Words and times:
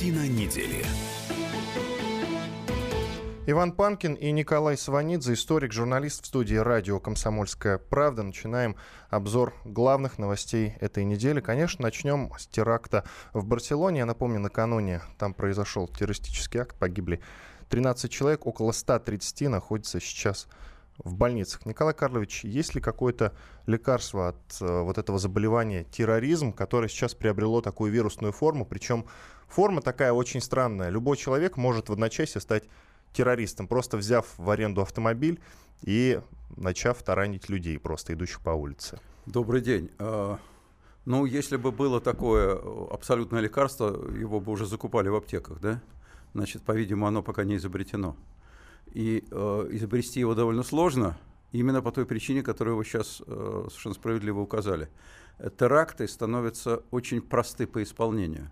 Картина 0.00 0.26
недели. 0.26 0.82
Иван 3.44 3.72
Панкин 3.72 4.14
и 4.14 4.30
Николай 4.30 4.78
Сванидзе, 4.78 5.34
историк, 5.34 5.74
журналист 5.74 6.24
в 6.24 6.26
студии 6.26 6.54
радио 6.54 6.98
«Комсомольская 6.98 7.76
правда». 7.76 8.22
Начинаем 8.22 8.76
обзор 9.10 9.52
главных 9.66 10.16
новостей 10.16 10.72
этой 10.80 11.04
недели. 11.04 11.40
Конечно, 11.40 11.82
начнем 11.82 12.32
с 12.38 12.46
теракта 12.46 13.04
в 13.34 13.44
Барселоне. 13.44 13.98
Я 13.98 14.06
напомню, 14.06 14.40
накануне 14.40 15.02
там 15.18 15.34
произошел 15.34 15.86
террористический 15.86 16.60
акт, 16.60 16.78
погибли 16.78 17.20
13 17.68 18.10
человек, 18.10 18.46
около 18.46 18.72
130 18.72 19.50
находятся 19.50 20.00
сейчас 20.00 20.48
в 20.96 21.14
больницах. 21.14 21.66
Николай 21.66 21.92
Карлович, 21.94 22.44
есть 22.44 22.74
ли 22.74 22.80
какое-то 22.80 23.34
лекарство 23.66 24.28
от 24.28 24.60
э, 24.60 24.80
вот 24.80 24.98
этого 24.98 25.18
заболевания 25.18 25.84
терроризм, 25.84 26.52
которое 26.52 26.88
сейчас 26.88 27.14
приобрело 27.14 27.60
такую 27.60 27.92
вирусную 27.92 28.32
форму? 28.32 28.64
Причем 28.64 29.06
форма 29.50 29.82
такая 29.82 30.12
очень 30.12 30.40
странная. 30.40 30.88
Любой 30.90 31.16
человек 31.16 31.56
может 31.56 31.88
в 31.88 31.92
одночасье 31.92 32.40
стать 32.40 32.64
террористом, 33.12 33.66
просто 33.66 33.96
взяв 33.96 34.26
в 34.38 34.48
аренду 34.50 34.80
автомобиль 34.82 35.40
и 35.82 36.20
начав 36.56 37.02
таранить 37.02 37.48
людей, 37.48 37.78
просто 37.78 38.14
идущих 38.14 38.40
по 38.40 38.50
улице. 38.50 39.00
Добрый 39.26 39.60
день. 39.60 39.90
А, 39.98 40.38
ну, 41.04 41.24
если 41.24 41.56
бы 41.56 41.72
было 41.72 42.00
такое 42.00 42.58
абсолютное 42.90 43.40
лекарство, 43.40 44.08
его 44.12 44.40
бы 44.40 44.52
уже 44.52 44.66
закупали 44.66 45.08
в 45.08 45.16
аптеках, 45.16 45.60
да? 45.60 45.82
Значит, 46.34 46.62
по-видимому, 46.62 47.06
оно 47.06 47.22
пока 47.22 47.44
не 47.44 47.56
изобретено. 47.56 48.16
И 48.92 49.24
э, 49.30 49.68
изобрести 49.72 50.20
его 50.20 50.34
довольно 50.34 50.62
сложно, 50.62 51.18
именно 51.52 51.82
по 51.82 51.90
той 51.90 52.06
причине, 52.06 52.42
которую 52.42 52.76
вы 52.76 52.84
сейчас 52.84 53.22
э, 53.26 53.64
совершенно 53.68 53.94
справедливо 53.94 54.40
указали. 54.40 54.88
Теракты 55.58 56.06
становятся 56.06 56.82
очень 56.90 57.20
просты 57.20 57.66
по 57.66 57.82
исполнению. 57.82 58.50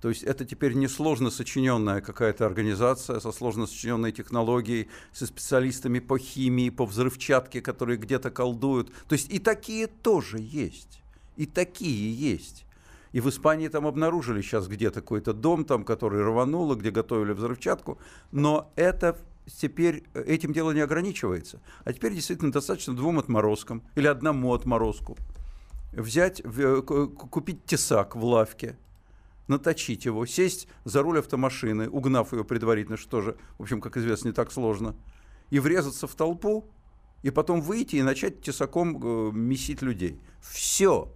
То 0.00 0.08
есть 0.08 0.22
это 0.22 0.44
теперь 0.44 0.74
не 0.74 0.88
сложно 0.88 1.30
сочиненная 1.30 2.00
какая-то 2.00 2.46
организация 2.46 3.20
со 3.20 3.32
сложно 3.32 3.66
сочиненной 3.66 4.12
технологией, 4.12 4.88
со 5.12 5.26
специалистами 5.26 5.98
по 5.98 6.18
химии, 6.18 6.70
по 6.70 6.86
взрывчатке, 6.86 7.60
которые 7.60 7.98
где-то 7.98 8.30
колдуют. 8.30 8.92
То 9.08 9.14
есть 9.14 9.30
и 9.30 9.38
такие 9.38 9.86
тоже 9.86 10.38
есть. 10.38 11.02
И 11.36 11.46
такие 11.46 12.14
есть. 12.14 12.64
И 13.12 13.20
в 13.20 13.28
Испании 13.28 13.68
там 13.68 13.86
обнаружили 13.86 14.40
сейчас 14.40 14.68
где-то 14.68 15.00
какой-то 15.00 15.32
дом, 15.32 15.64
там, 15.64 15.84
который 15.84 16.22
рвануло, 16.22 16.76
где 16.76 16.90
готовили 16.90 17.32
взрывчатку. 17.32 17.98
Но 18.32 18.72
это 18.76 19.18
теперь 19.46 20.04
этим 20.14 20.52
дело 20.52 20.70
не 20.70 20.80
ограничивается. 20.80 21.60
А 21.84 21.92
теперь 21.92 22.14
действительно 22.14 22.52
достаточно 22.52 22.94
двум 22.94 23.18
отморозкам 23.18 23.82
или 23.96 24.06
одному 24.06 24.54
отморозку 24.54 25.16
взять, 25.92 26.42
купить 26.42 27.64
тесак 27.64 28.16
в 28.16 28.24
лавке, 28.24 28.78
наточить 29.48 30.04
его, 30.04 30.26
сесть 30.26 30.68
за 30.84 31.02
руль 31.02 31.18
автомашины, 31.18 31.88
угнав 31.88 32.32
ее 32.32 32.44
предварительно, 32.44 32.96
что 32.96 33.20
же, 33.20 33.36
в 33.58 33.62
общем, 33.62 33.80
как 33.80 33.96
известно, 33.96 34.28
не 34.28 34.34
так 34.34 34.52
сложно, 34.52 34.94
и 35.50 35.58
врезаться 35.58 36.06
в 36.06 36.14
толпу, 36.14 36.64
и 37.22 37.30
потом 37.30 37.60
выйти 37.60 37.96
и 37.96 38.02
начать 38.02 38.42
тесаком 38.42 38.96
э, 39.02 39.32
месить 39.32 39.82
людей. 39.82 40.18
Все. 40.40 41.12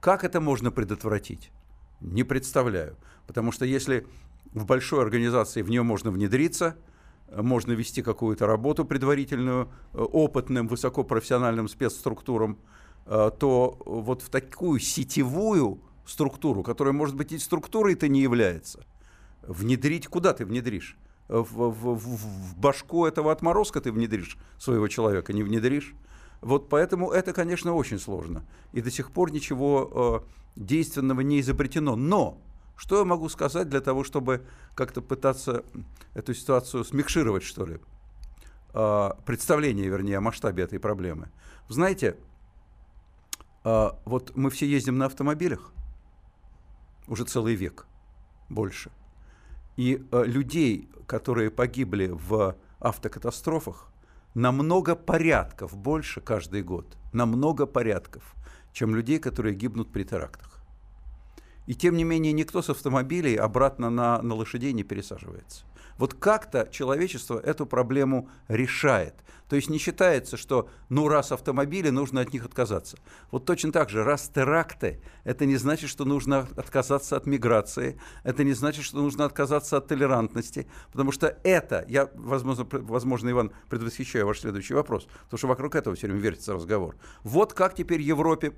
Как 0.00 0.24
это 0.24 0.40
можно 0.40 0.70
предотвратить? 0.70 1.50
Не 2.00 2.24
представляю. 2.24 2.96
Потому 3.26 3.52
что 3.52 3.64
если 3.64 4.06
в 4.52 4.66
большой 4.66 5.02
организации 5.02 5.62
в 5.62 5.70
нее 5.70 5.82
можно 5.82 6.10
внедриться, 6.10 6.76
можно 7.32 7.72
вести 7.72 8.02
какую-то 8.02 8.46
работу 8.46 8.84
предварительную 8.84 9.70
э, 9.92 9.98
опытным, 9.98 10.66
высокопрофессиональным 10.66 11.68
спецструктурам, 11.68 12.58
э, 13.06 13.30
то 13.38 13.80
вот 13.86 14.22
в 14.22 14.30
такую 14.30 14.80
сетевую 14.80 15.80
структуру, 16.10 16.62
которая, 16.62 16.92
может 16.92 17.16
быть, 17.16 17.32
и 17.32 17.38
структурой-то 17.38 18.08
не 18.08 18.20
является, 18.20 18.84
внедрить, 19.42 20.08
куда 20.08 20.32
ты 20.32 20.44
внедришь? 20.44 20.96
В, 21.28 21.44
в, 21.44 21.94
в, 21.94 22.16
в 22.16 22.58
башку 22.58 23.06
этого 23.06 23.30
отморозка 23.30 23.80
ты 23.80 23.92
внедришь 23.92 24.36
своего 24.58 24.88
человека, 24.88 25.32
не 25.32 25.44
внедришь. 25.44 25.94
Вот 26.40 26.68
поэтому 26.68 27.10
это, 27.12 27.32
конечно, 27.32 27.74
очень 27.74 28.00
сложно. 28.00 28.44
И 28.72 28.80
до 28.80 28.90
сих 28.90 29.12
пор 29.12 29.30
ничего 29.30 30.24
э, 30.24 30.60
действенного 30.60 31.20
не 31.20 31.40
изобретено. 31.40 31.94
Но 31.94 32.40
что 32.76 32.98
я 32.98 33.04
могу 33.04 33.28
сказать 33.28 33.68
для 33.68 33.80
того, 33.80 34.02
чтобы 34.02 34.44
как-то 34.74 35.02
пытаться 35.02 35.64
эту 36.14 36.34
ситуацию 36.34 36.84
смекшировать, 36.84 37.44
что 37.44 37.64
ли? 37.64 37.78
Э, 38.74 39.10
представление, 39.24 39.88
вернее, 39.88 40.18
о 40.18 40.20
масштабе 40.20 40.64
этой 40.64 40.80
проблемы. 40.80 41.30
Знаете, 41.68 42.16
э, 43.64 43.90
вот 44.04 44.34
мы 44.34 44.50
все 44.50 44.66
ездим 44.66 44.98
на 44.98 45.06
автомобилях, 45.06 45.72
уже 47.10 47.24
целый 47.24 47.56
век, 47.56 47.86
больше. 48.48 48.90
И 49.76 50.06
э, 50.12 50.24
людей, 50.24 50.88
которые 51.06 51.50
погибли 51.50 52.08
в 52.12 52.56
автокатастрофах, 52.78 53.92
намного 54.34 54.94
порядков 54.94 55.76
больше 55.76 56.20
каждый 56.20 56.62
год, 56.62 56.96
намного 57.12 57.66
порядков, 57.66 58.34
чем 58.72 58.94
людей, 58.94 59.18
которые 59.18 59.56
гибнут 59.56 59.92
при 59.92 60.04
терактах. 60.04 60.62
И 61.66 61.74
тем 61.74 61.96
не 61.96 62.04
менее 62.04 62.32
никто 62.32 62.62
с 62.62 62.70
автомобилей 62.70 63.34
обратно 63.34 63.90
на, 63.90 64.22
на 64.22 64.34
лошадей 64.34 64.72
не 64.72 64.84
пересаживается. 64.84 65.64
Вот 66.00 66.14
как-то 66.14 66.66
человечество 66.72 67.38
эту 67.38 67.66
проблему 67.66 68.30
решает. 68.48 69.14
То 69.50 69.56
есть 69.56 69.68
не 69.68 69.76
считается, 69.76 70.38
что 70.38 70.70
ну 70.88 71.08
раз 71.08 71.30
автомобили, 71.30 71.90
нужно 71.90 72.22
от 72.22 72.32
них 72.32 72.46
отказаться. 72.46 72.96
Вот 73.30 73.44
точно 73.44 73.70
так 73.70 73.90
же, 73.90 74.02
раз 74.02 74.30
теракты, 74.34 75.02
это 75.24 75.44
не 75.44 75.56
значит, 75.56 75.90
что 75.90 76.06
нужно 76.06 76.48
отказаться 76.56 77.18
от 77.18 77.26
миграции, 77.26 78.00
это 78.24 78.44
не 78.44 78.54
значит, 78.54 78.86
что 78.86 78.96
нужно 78.96 79.26
отказаться 79.26 79.76
от 79.76 79.88
толерантности, 79.88 80.66
потому 80.90 81.12
что 81.12 81.36
это, 81.44 81.84
я, 81.86 82.08
возможно, 82.14 82.66
возможно 82.70 83.28
Иван, 83.28 83.52
предвосхищаю 83.68 84.26
ваш 84.26 84.40
следующий 84.40 84.72
вопрос, 84.72 85.06
потому 85.24 85.36
что 85.36 85.48
вокруг 85.48 85.74
этого 85.74 85.94
все 85.96 86.06
время 86.06 86.22
вертится 86.22 86.54
разговор. 86.54 86.96
Вот 87.24 87.52
как 87.52 87.74
теперь 87.74 88.00
Европе 88.00 88.54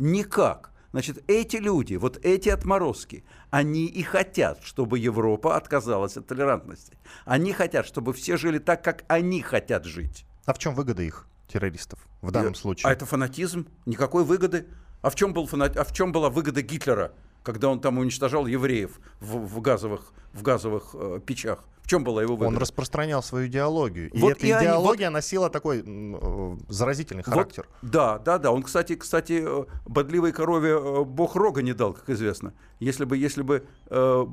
никак 0.00 0.71
Значит, 0.92 1.24
эти 1.26 1.56
люди, 1.56 1.94
вот 1.94 2.18
эти 2.22 2.50
отморозки, 2.50 3.24
они 3.50 3.86
и 3.86 4.02
хотят, 4.02 4.62
чтобы 4.62 4.98
Европа 4.98 5.56
отказалась 5.56 6.18
от 6.18 6.26
толерантности. 6.26 6.98
Они 7.24 7.52
хотят, 7.52 7.86
чтобы 7.86 8.12
все 8.12 8.36
жили 8.36 8.58
так, 8.58 8.84
как 8.84 9.04
они 9.08 9.40
хотят 9.40 9.86
жить. 9.86 10.26
А 10.44 10.52
в 10.52 10.58
чем 10.58 10.74
выгода 10.74 11.02
их, 11.02 11.26
террористов, 11.48 11.98
в 12.20 12.30
данном 12.30 12.52
И, 12.52 12.56
случае? 12.56 12.90
А 12.90 12.92
это 12.92 13.06
фанатизм, 13.06 13.66
никакой 13.86 14.24
выгоды. 14.24 14.66
А 15.00 15.10
в 15.10 15.14
чем, 15.14 15.32
был 15.32 15.46
фанат... 15.46 15.76
а 15.76 15.84
в 15.84 15.92
чем 15.92 16.12
была 16.12 16.28
выгода 16.28 16.60
Гитлера, 16.60 17.12
когда 17.42 17.68
он 17.68 17.80
там 17.80 17.98
уничтожал 17.98 18.46
евреев 18.46 19.00
в, 19.20 19.38
в 19.38 19.60
газовых, 19.60 20.12
в 20.32 20.42
газовых 20.42 20.90
э, 20.94 21.20
печах? 21.24 21.64
В 21.82 21.88
чем 21.88 22.04
была 22.04 22.22
его 22.22 22.36
выгода? 22.36 22.54
Он 22.54 22.58
распространял 22.58 23.22
свою 23.22 23.48
идеологию. 23.48 24.10
И 24.10 24.18
вот 24.18 24.32
эта 24.32 24.46
и 24.46 24.50
идеология 24.50 25.08
они, 25.08 25.14
вот... 25.14 25.18
носила 25.18 25.50
такой 25.50 25.82
э, 25.84 26.56
заразительный 26.68 27.24
характер. 27.24 27.66
Вот, 27.82 27.90
да, 27.90 28.18
да, 28.18 28.38
да. 28.38 28.52
Он, 28.52 28.62
кстати, 28.62 28.94
кстати, 28.94 29.42
э, 29.44 29.64
бодливой 29.86 30.32
корове 30.32 30.70
э, 30.70 31.04
бог 31.04 31.34
рога 31.34 31.60
не 31.60 31.72
дал, 31.72 31.92
как 31.92 32.08
известно. 32.10 32.54
Если 32.78 33.04
бы, 33.04 33.16
если 33.16 33.42
бы 33.42 33.66
э, 33.90 34.26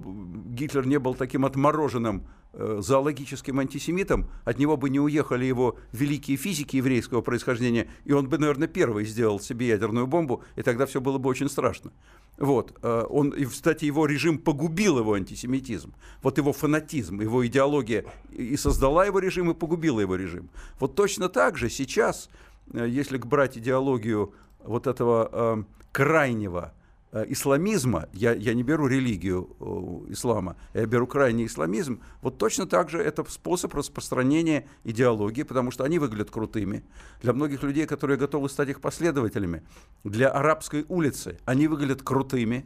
Гитлер 0.46 0.86
не 0.86 1.00
был 1.00 1.16
таким 1.16 1.44
отмороженным 1.44 2.28
зоологическим 2.54 3.60
антисемитом, 3.60 4.30
от 4.44 4.58
него 4.58 4.76
бы 4.76 4.90
не 4.90 5.00
уехали 5.00 5.46
его 5.46 5.78
великие 5.92 6.36
физики 6.36 6.78
еврейского 6.78 7.22
происхождения, 7.22 7.90
и 8.06 8.12
он 8.12 8.28
бы, 8.28 8.38
наверное, 8.38 8.68
первый 8.68 9.06
сделал 9.06 9.40
себе 9.40 9.68
ядерную 9.68 10.08
бомбу, 10.08 10.44
и 10.56 10.64
тогда 10.64 10.86
все 10.86 11.00
было 11.00 11.20
бы 11.20 11.30
очень 11.30 11.50
страшно. 11.50 11.92
Вот. 12.40 12.78
Э, 12.82 13.06
он, 13.10 13.30
и, 13.30 13.46
кстати, 13.46 13.86
его 13.86 14.06
режим 14.06 14.40
погубил 14.40 14.98
его 14.98 15.14
антисемитизм. 15.14 15.94
Вот 16.24 16.38
его 16.38 16.54
фанатизм, 16.54 17.20
его 17.22 17.46
идеология 17.46 18.06
и 18.32 18.56
создала 18.58 19.06
его 19.06 19.20
режим, 19.20 19.52
и 19.52 19.54
погубила 19.54 20.00
его 20.00 20.16
режим. 20.16 20.50
Вот 20.80 20.96
точно 20.96 21.30
так 21.30 21.58
же 21.58 21.70
сейчас, 21.70 22.30
э, 22.74 22.88
если 22.88 23.18
брать 23.18 23.58
идеологию 23.58 24.34
вот 24.64 24.88
этого 24.88 25.30
э, 25.32 25.64
крайнего 25.92 26.74
э, 26.74 26.79
исламизма, 27.28 28.08
я, 28.14 28.34
я 28.34 28.54
не 28.54 28.64
беру 28.64 28.88
религию 28.88 29.50
э, 29.60 30.14
ислама, 30.14 30.58
я 30.74 30.86
беру 30.86 31.08
крайний 31.08 31.46
исламизм, 31.46 32.02
вот 32.22 32.38
точно 32.38 32.66
так 32.68 32.90
же 32.90 33.00
это 33.00 33.24
способ 33.30 33.74
распространения 33.74 34.68
идеологии, 34.84 35.44
потому 35.44 35.72
что 35.72 35.84
они 35.84 36.00
выглядят 36.00 36.30
крутыми. 36.30 36.84
Для 37.22 37.34
многих 37.34 37.64
людей, 37.64 37.88
которые 37.88 38.18
готовы 38.18 38.50
стать 38.50 38.70
их 38.70 38.82
последователями, 38.82 39.64
для 40.04 40.30
арабской 40.30 40.86
улицы 40.88 41.40
они 41.46 41.68
выглядят 41.68 42.04
крутыми, 42.04 42.66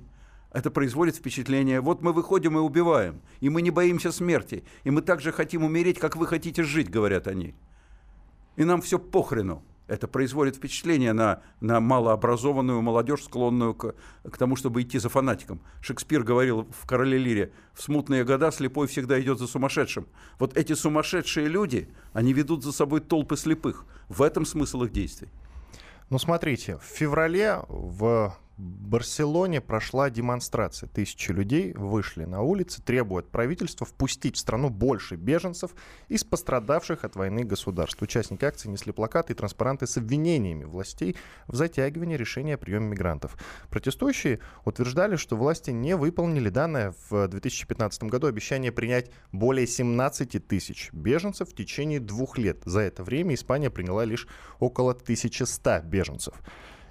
это 0.52 0.70
производит 0.70 1.16
впечатление, 1.16 1.82
вот 1.82 2.02
мы 2.02 2.14
выходим 2.14 2.58
и 2.58 2.62
убиваем, 2.62 3.22
и 3.40 3.50
мы 3.50 3.62
не 3.62 3.72
боимся 3.72 4.12
смерти, 4.12 4.64
и 4.84 4.92
мы 4.92 5.02
так 5.02 5.20
же 5.20 5.32
хотим 5.32 5.64
умереть, 5.64 6.00
как 6.00 6.16
вы 6.16 6.28
хотите 6.28 6.64
жить, 6.64 6.90
говорят 6.90 7.28
они. 7.28 7.56
И 8.56 8.64
нам 8.64 8.82
все 8.82 9.00
похрену. 9.00 9.64
Это 9.94 10.08
производит 10.08 10.56
впечатление 10.56 11.14
на, 11.14 11.44
на 11.62 11.80
малообразованную 11.80 12.82
молодежь, 12.82 13.26
склонную 13.26 13.76
к, 13.76 13.94
к 14.24 14.38
тому, 14.40 14.56
чтобы 14.56 14.82
идти 14.82 14.98
за 14.98 15.08
фанатиком. 15.08 15.62
Шекспир 15.82 16.24
говорил 16.24 16.68
в 16.82 16.88
«Короле 16.88 17.20
Лире», 17.20 17.52
в 17.76 17.84
смутные 17.84 18.24
года 18.24 18.52
слепой 18.52 18.88
всегда 18.88 19.22
идет 19.22 19.38
за 19.38 19.46
сумасшедшим. 19.46 20.08
Вот 20.40 20.58
эти 20.58 20.74
сумасшедшие 20.74 21.48
люди, 21.48 21.94
они 22.12 22.34
ведут 22.34 22.64
за 22.64 22.72
собой 22.72 23.02
толпы 23.02 23.38
слепых. 23.38 23.86
В 24.10 24.24
этом 24.24 24.48
смысл 24.48 24.82
их 24.82 24.92
действий. 24.92 25.30
Ну, 26.10 26.18
смотрите, 26.18 26.78
в 26.78 26.84
феврале 26.84 27.60
в 27.68 28.36
Барселоне 28.58 29.62
прошла 29.62 30.12
демонстрация. 30.12 30.88
Тысячи 30.88 31.32
людей 31.32 31.74
вышли 31.74 32.26
на 32.26 32.42
улицы, 32.44 32.84
требуя 32.84 33.24
от 33.24 33.32
правительства 33.32 33.88
впустить 33.88 34.36
в 34.36 34.40
страну 34.40 34.70
больше 34.70 35.16
беженцев 35.16 35.72
из 36.08 36.24
пострадавших 36.24 37.04
от 37.04 37.16
войны 37.16 37.44
государств. 37.44 38.02
Участники 38.02 38.46
акции 38.46 38.70
несли 38.70 38.92
плакаты 38.92 39.34
и 39.34 39.36
транспаранты 39.36 39.88
с 39.88 39.98
обвинениями 39.98 40.66
властей 40.66 41.16
в 41.48 41.56
затягивании 41.56 42.16
решения 42.16 42.54
о 42.54 42.58
приеме 42.60 42.90
мигрантов. 42.90 43.38
Протестующие 43.70 44.40
утверждали, 44.66 45.16
что 45.16 45.36
власти 45.36 45.72
не 45.72 45.96
выполнили 45.96 46.50
данное 46.50 46.94
в 47.10 47.28
2015 47.28 48.04
году 48.04 48.28
обещание 48.28 48.72
принять 48.72 49.10
более 49.32 49.66
17 49.66 50.48
тысяч 50.48 50.92
беженцев 50.94 51.50
в 51.50 51.56
течение 51.56 52.00
двух 52.00 52.38
лет. 52.38 52.62
За 52.66 52.82
это 52.82 53.04
время 53.04 53.34
Испания 53.34 53.72
приняла 53.72 54.06
лишь 54.06 54.28
около 54.60 54.92
1100 54.92 55.82
беженцев. 55.86 56.36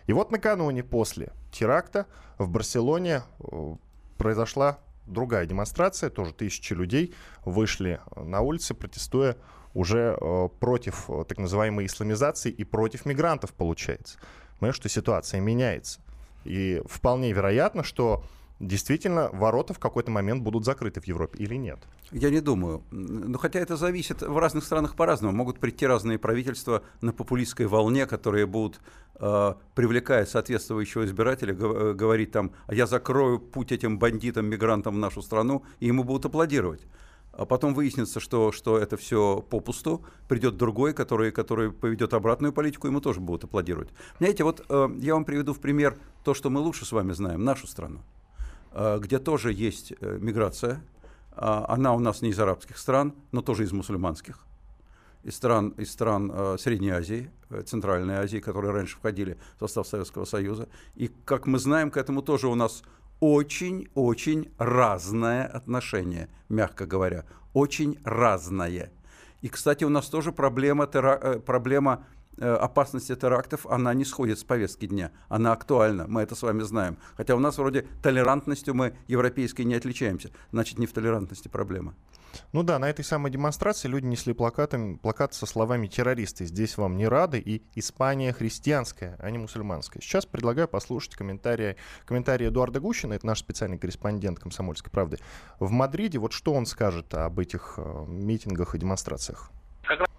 И 0.06 0.12
вот 0.12 0.31
накануне, 0.31 0.82
после 0.82 1.32
теракта, 1.50 2.06
в 2.38 2.49
Барселоне 2.49 3.22
э, 3.40 3.75
произошла 4.19 4.78
другая 5.06 5.46
демонстрация, 5.46 6.10
тоже 6.10 6.32
тысячи 6.32 6.72
людей 6.72 7.14
вышли 7.44 8.00
на 8.16 8.40
улицы, 8.40 8.75
протестуя 8.75 9.37
уже 9.75 10.16
э, 10.20 10.49
против 10.60 11.08
э, 11.08 11.25
так 11.26 11.38
называемой 11.38 11.87
исламизации 11.87 12.50
и 12.50 12.64
против 12.64 13.06
мигрантов, 13.06 13.52
получается. 13.52 14.19
Понимаешь, 14.58 14.76
что 14.76 14.88
ситуация 14.88 15.40
меняется. 15.40 16.00
И 16.44 16.82
вполне 16.87 17.32
вероятно, 17.32 17.82
что 17.82 18.25
действительно 18.60 19.28
ворота 19.32 19.75
в 19.75 19.78
какой-то 19.78 20.10
момент 20.10 20.43
будут 20.43 20.64
закрыты 20.64 21.00
в 21.00 21.06
Европе 21.06 21.38
или 21.38 21.56
нет? 21.56 21.78
Я 22.10 22.31
не 22.31 22.40
думаю. 22.40 22.82
Но 22.90 23.38
хотя 23.38 23.58
это 23.60 23.76
зависит 23.76 24.22
в 24.22 24.38
разных 24.38 24.64
странах 24.64 24.94
по-разному. 24.96 25.37
Могут 25.37 25.58
прийти 25.58 25.87
разные 25.87 26.19
правительства 26.19 26.82
на 27.00 27.12
популистской 27.12 27.66
волне, 27.66 28.06
которые 28.06 28.46
будут, 28.46 28.81
э, 29.19 29.54
привлекая 29.75 30.26
соответствующего 30.26 31.04
избирателя, 31.04 31.54
г- 31.54 31.94
говорить 31.94 32.32
там, 32.32 32.52
а 32.66 32.75
я 32.75 32.87
закрою 32.87 33.38
путь 33.38 33.72
этим 33.72 33.99
бандитам, 33.99 34.46
мигрантам 34.46 34.94
в 34.94 34.99
нашу 34.99 35.22
страну, 35.22 35.64
и 35.81 35.87
ему 35.87 36.04
будут 36.04 36.26
аплодировать. 36.26 36.87
А 37.32 37.46
потом 37.46 37.72
выяснится, 37.72 38.20
что, 38.20 38.52
что 38.52 38.76
это 38.76 38.99
все 38.99 39.40
попусту, 39.49 40.04
придет 40.28 40.58
другой, 40.58 40.93
который, 40.93 41.32
который 41.32 41.72
поведет 41.72 42.12
обратную 42.12 42.52
политику, 42.52 42.88
ему 42.88 43.00
тоже 43.00 43.20
будут 43.20 43.44
аплодировать. 43.44 43.88
Знаете, 44.19 44.44
вот 44.44 44.64
э, 44.69 44.88
я 44.99 45.14
вам 45.14 45.25
приведу 45.25 45.54
в 45.54 45.58
пример 45.58 45.96
то, 46.25 46.34
что 46.34 46.50
мы 46.50 46.60
лучше 46.60 46.84
с 46.84 46.93
вами 46.93 47.12
знаем, 47.12 47.43
нашу 47.43 47.66
страну. 47.66 48.02
Э, 48.75 48.99
где 49.01 49.19
тоже 49.19 49.53
есть 49.53 49.93
э, 50.01 50.19
миграция. 50.21 50.83
А, 51.35 51.65
она 51.69 51.95
у 51.95 51.99
нас 51.99 52.23
не 52.23 52.31
из 52.31 52.39
арабских 52.39 52.79
стран, 52.79 53.15
но 53.33 53.43
тоже 53.43 53.65
из 53.65 53.73
мусульманских, 53.73 54.39
из 55.23 55.35
стран, 55.35 55.71
из 55.79 55.91
стран 55.91 56.31
э, 56.33 56.57
Средней 56.59 56.91
Азии, 56.91 57.31
Центральной 57.67 58.17
Азии, 58.17 58.39
которые 58.39 58.73
раньше 58.73 58.97
входили 58.97 59.39
в 59.57 59.61
состав 59.61 59.87
Советского 59.87 60.25
Союза. 60.25 60.69
И, 60.95 61.11
как 61.25 61.47
мы 61.47 61.59
знаем, 61.59 61.91
к 61.91 61.97
этому 61.97 62.23
тоже 62.23 62.49
у 62.49 62.55
нас 62.55 62.83
очень-очень 63.21 64.51
разное 64.59 65.47
отношение, 65.47 66.29
мягко 66.49 66.87
говоря. 66.87 67.25
Очень 67.53 67.99
разное. 68.05 68.91
И, 69.43 69.49
кстати, 69.49 69.85
у 69.85 69.91
нас 69.91 70.09
тоже 70.09 70.33
проблема, 70.33 70.87
тера, 70.87 71.41
проблема 71.41 72.07
опасности 72.38 73.14
терактов, 73.14 73.67
она 73.67 73.94
не 73.94 74.05
сходит 74.05 74.38
с 74.38 74.44
повестки 74.44 74.87
дня. 74.87 75.12
Она 75.29 75.52
актуальна, 75.52 76.06
мы 76.08 76.23
это 76.23 76.34
с 76.34 76.43
вами 76.43 76.62
знаем. 76.62 76.99
Хотя 77.17 77.34
у 77.34 77.38
нас 77.38 77.58
вроде 77.58 77.87
толерантностью 78.02 78.75
мы 78.75 78.96
европейской 79.06 79.62
не 79.62 79.75
отличаемся. 79.75 80.31
Значит, 80.50 80.79
не 80.79 80.87
в 80.87 80.93
толерантности 80.93 81.49
проблема. 81.49 81.94
Ну 82.52 82.62
да, 82.62 82.79
на 82.79 82.88
этой 82.88 83.05
самой 83.05 83.31
демонстрации 83.31 83.88
люди 83.88 84.06
несли 84.06 84.32
плакаты, 84.32 84.99
плакат 85.02 85.34
со 85.34 85.46
словами 85.46 85.87
«террористы, 85.87 86.46
здесь 86.46 86.76
вам 86.76 86.96
не 86.96 87.06
рады» 87.06 87.38
и 87.38 87.62
«Испания 87.75 88.32
христианская, 88.32 89.17
а 89.19 89.31
не 89.31 89.38
мусульманская». 89.38 90.02
Сейчас 90.02 90.26
предлагаю 90.26 90.69
послушать 90.69 91.14
комментарии, 91.14 91.76
комментарии 92.06 92.49
Эдуарда 92.49 92.81
Гущина, 92.81 93.14
это 93.14 93.26
наш 93.26 93.40
специальный 93.40 93.78
корреспондент 93.78 94.38
«Комсомольской 94.38 94.90
правды» 94.90 95.19
в 95.58 95.70
Мадриде. 95.70 96.19
Вот 96.19 96.32
что 96.32 96.52
он 96.55 96.67
скажет 96.67 97.12
об 97.14 97.38
этих 97.38 97.75
э, 97.76 98.05
митингах 98.06 98.75
и 98.75 98.78
демонстрациях. 98.78 99.50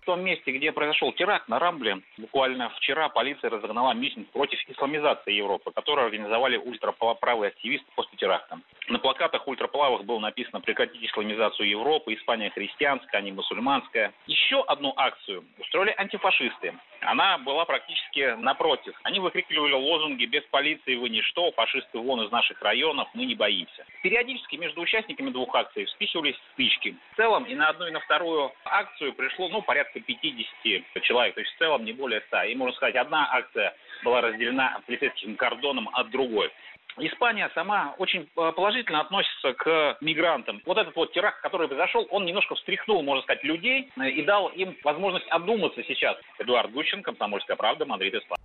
В 0.04 0.06
том 0.06 0.22
месте, 0.22 0.52
где 0.52 0.74
произошел 0.74 1.14
теракт 1.14 1.48
на 1.48 1.60
Рамбле, 1.60 2.02
буквально 2.18 2.68
вчера 2.72 3.08
полиция 3.08 3.50
разогнала 3.50 3.94
митинг 3.94 4.30
против 4.32 4.60
исламизации 4.68 5.32
Европы, 5.32 5.72
который 5.72 6.04
организовали 6.04 6.58
ультраправые 6.58 7.48
активисты 7.48 7.88
после 7.96 8.18
теракта. 8.18 8.60
На 8.90 9.00
плакатах 9.00 9.48
ультраправых 9.48 10.04
было 10.04 10.20
написано 10.20 10.60
«Прекратить 10.60 11.02
исламизацию 11.02 11.70
Европы, 11.70 12.16
Испания 12.16 12.50
христианская, 12.50 13.20
а 13.20 13.22
не 13.22 13.32
мусульманская». 13.32 14.12
Еще 14.28 14.62
одну 14.64 14.92
акцию 14.98 15.46
устроили 15.58 15.96
антифашисты. 15.98 16.74
Она 17.00 17.38
была 17.38 17.64
практически 17.64 18.36
напротив. 18.36 18.94
Они 19.04 19.20
выкрикивали 19.20 19.74
лозунги 19.74 20.26
«Без 20.26 20.44
полиции 20.52 20.96
вы 20.96 21.08
ничто, 21.08 21.52
фашисты 21.54 21.98
вон 21.98 22.22
из 22.24 22.32
наших 22.32 22.62
районов, 22.62 23.08
мы 23.14 23.24
не 23.24 23.36
боимся». 23.36 23.86
Периодически 24.02 24.58
между 24.58 24.82
участниками 24.82 25.30
двух 25.30 25.56
акций 25.56 25.86
вспихивались 25.86 26.36
стычки. 26.54 26.96
В 27.14 27.16
целом 27.16 27.46
и 27.46 27.56
на 27.56 27.70
одну, 27.70 27.88
и 27.88 27.92
на 27.92 28.02
вторую 28.02 28.52
акцию 28.66 29.14
пришло 29.14 29.48
ну, 29.48 29.62
порядка 29.62 29.93
50 30.00 31.04
человек, 31.04 31.36
то 31.36 31.42
есть 31.42 31.54
в 31.54 31.58
целом 31.58 31.86
не 31.86 31.94
более 31.94 32.22
100. 32.28 32.44
И 32.44 32.56
можно 32.56 32.76
сказать, 32.76 32.96
одна 32.96 33.30
акция 33.32 33.76
была 34.04 34.22
разделена 34.22 34.82
полицейским 34.86 35.36
кордоном 35.36 35.90
от 35.94 36.10
другой. 36.10 36.52
Испания 36.98 37.50
сама 37.56 37.96
очень 37.98 38.30
э, 38.38 38.52
положительно 38.52 39.02
относится 39.02 39.54
к 39.54 39.98
мигрантам. 40.02 40.62
Вот 40.66 40.78
этот 40.78 40.96
вот 40.96 41.12
теракт, 41.12 41.42
который 41.42 41.68
произошел, 41.68 42.08
он 42.12 42.26
немножко 42.26 42.54
встряхнул, 42.54 43.02
можно 43.02 43.24
сказать, 43.24 43.44
людей 43.44 43.90
э, 43.98 44.10
и 44.10 44.22
дал 44.24 44.50
им 44.50 44.78
возможность 44.84 45.28
одуматься 45.30 45.82
сейчас. 45.84 46.18
Эдуард 46.38 46.72
Гущин, 46.72 47.02
Комсомольская 47.02 47.56
правда, 47.56 47.86
Мадрид, 47.86 48.14
Испания. 48.14 48.43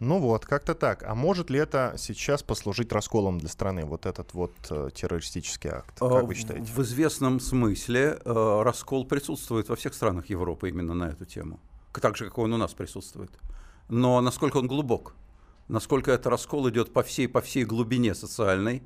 Ну 0.00 0.20
вот, 0.20 0.46
как-то 0.46 0.74
так. 0.74 1.02
А 1.02 1.14
может 1.14 1.50
ли 1.50 1.58
это 1.58 1.94
сейчас 1.98 2.42
послужить 2.42 2.92
расколом 2.92 3.38
для 3.38 3.48
страны, 3.48 3.84
вот 3.84 4.06
этот 4.06 4.32
вот 4.32 4.52
э, 4.70 4.90
террористический 4.94 5.70
акт? 5.70 5.98
Как 5.98 6.24
вы 6.24 6.34
считаете? 6.34 6.64
В 6.64 6.78
известном 6.82 7.40
смысле 7.40 8.20
э, 8.24 8.62
раскол 8.62 9.06
присутствует 9.06 9.68
во 9.68 9.74
всех 9.74 9.94
странах 9.94 10.30
Европы 10.30 10.68
именно 10.68 10.94
на 10.94 11.04
эту 11.04 11.24
тему. 11.24 11.58
Так 11.92 12.16
же, 12.16 12.26
как 12.26 12.38
он 12.38 12.52
у 12.52 12.56
нас 12.56 12.74
присутствует. 12.74 13.30
Но 13.88 14.20
насколько 14.20 14.58
он 14.58 14.68
глубок? 14.68 15.14
Насколько 15.66 16.12
этот 16.12 16.28
раскол 16.28 16.68
идет 16.70 16.92
по 16.92 17.02
всей, 17.02 17.26
по 17.26 17.40
всей 17.40 17.64
глубине 17.64 18.14
социальной, 18.14 18.82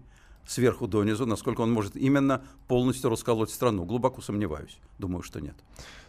сверху 0.46 0.88
донизу, 0.88 1.26
насколько 1.26 1.60
он 1.60 1.72
может 1.72 1.94
именно 1.94 2.42
полностью 2.68 3.10
расколоть 3.10 3.50
страну? 3.50 3.84
Глубоко 3.84 4.22
сомневаюсь. 4.22 4.78
Думаю, 4.98 5.22
что 5.22 5.40
нет. 5.40 5.56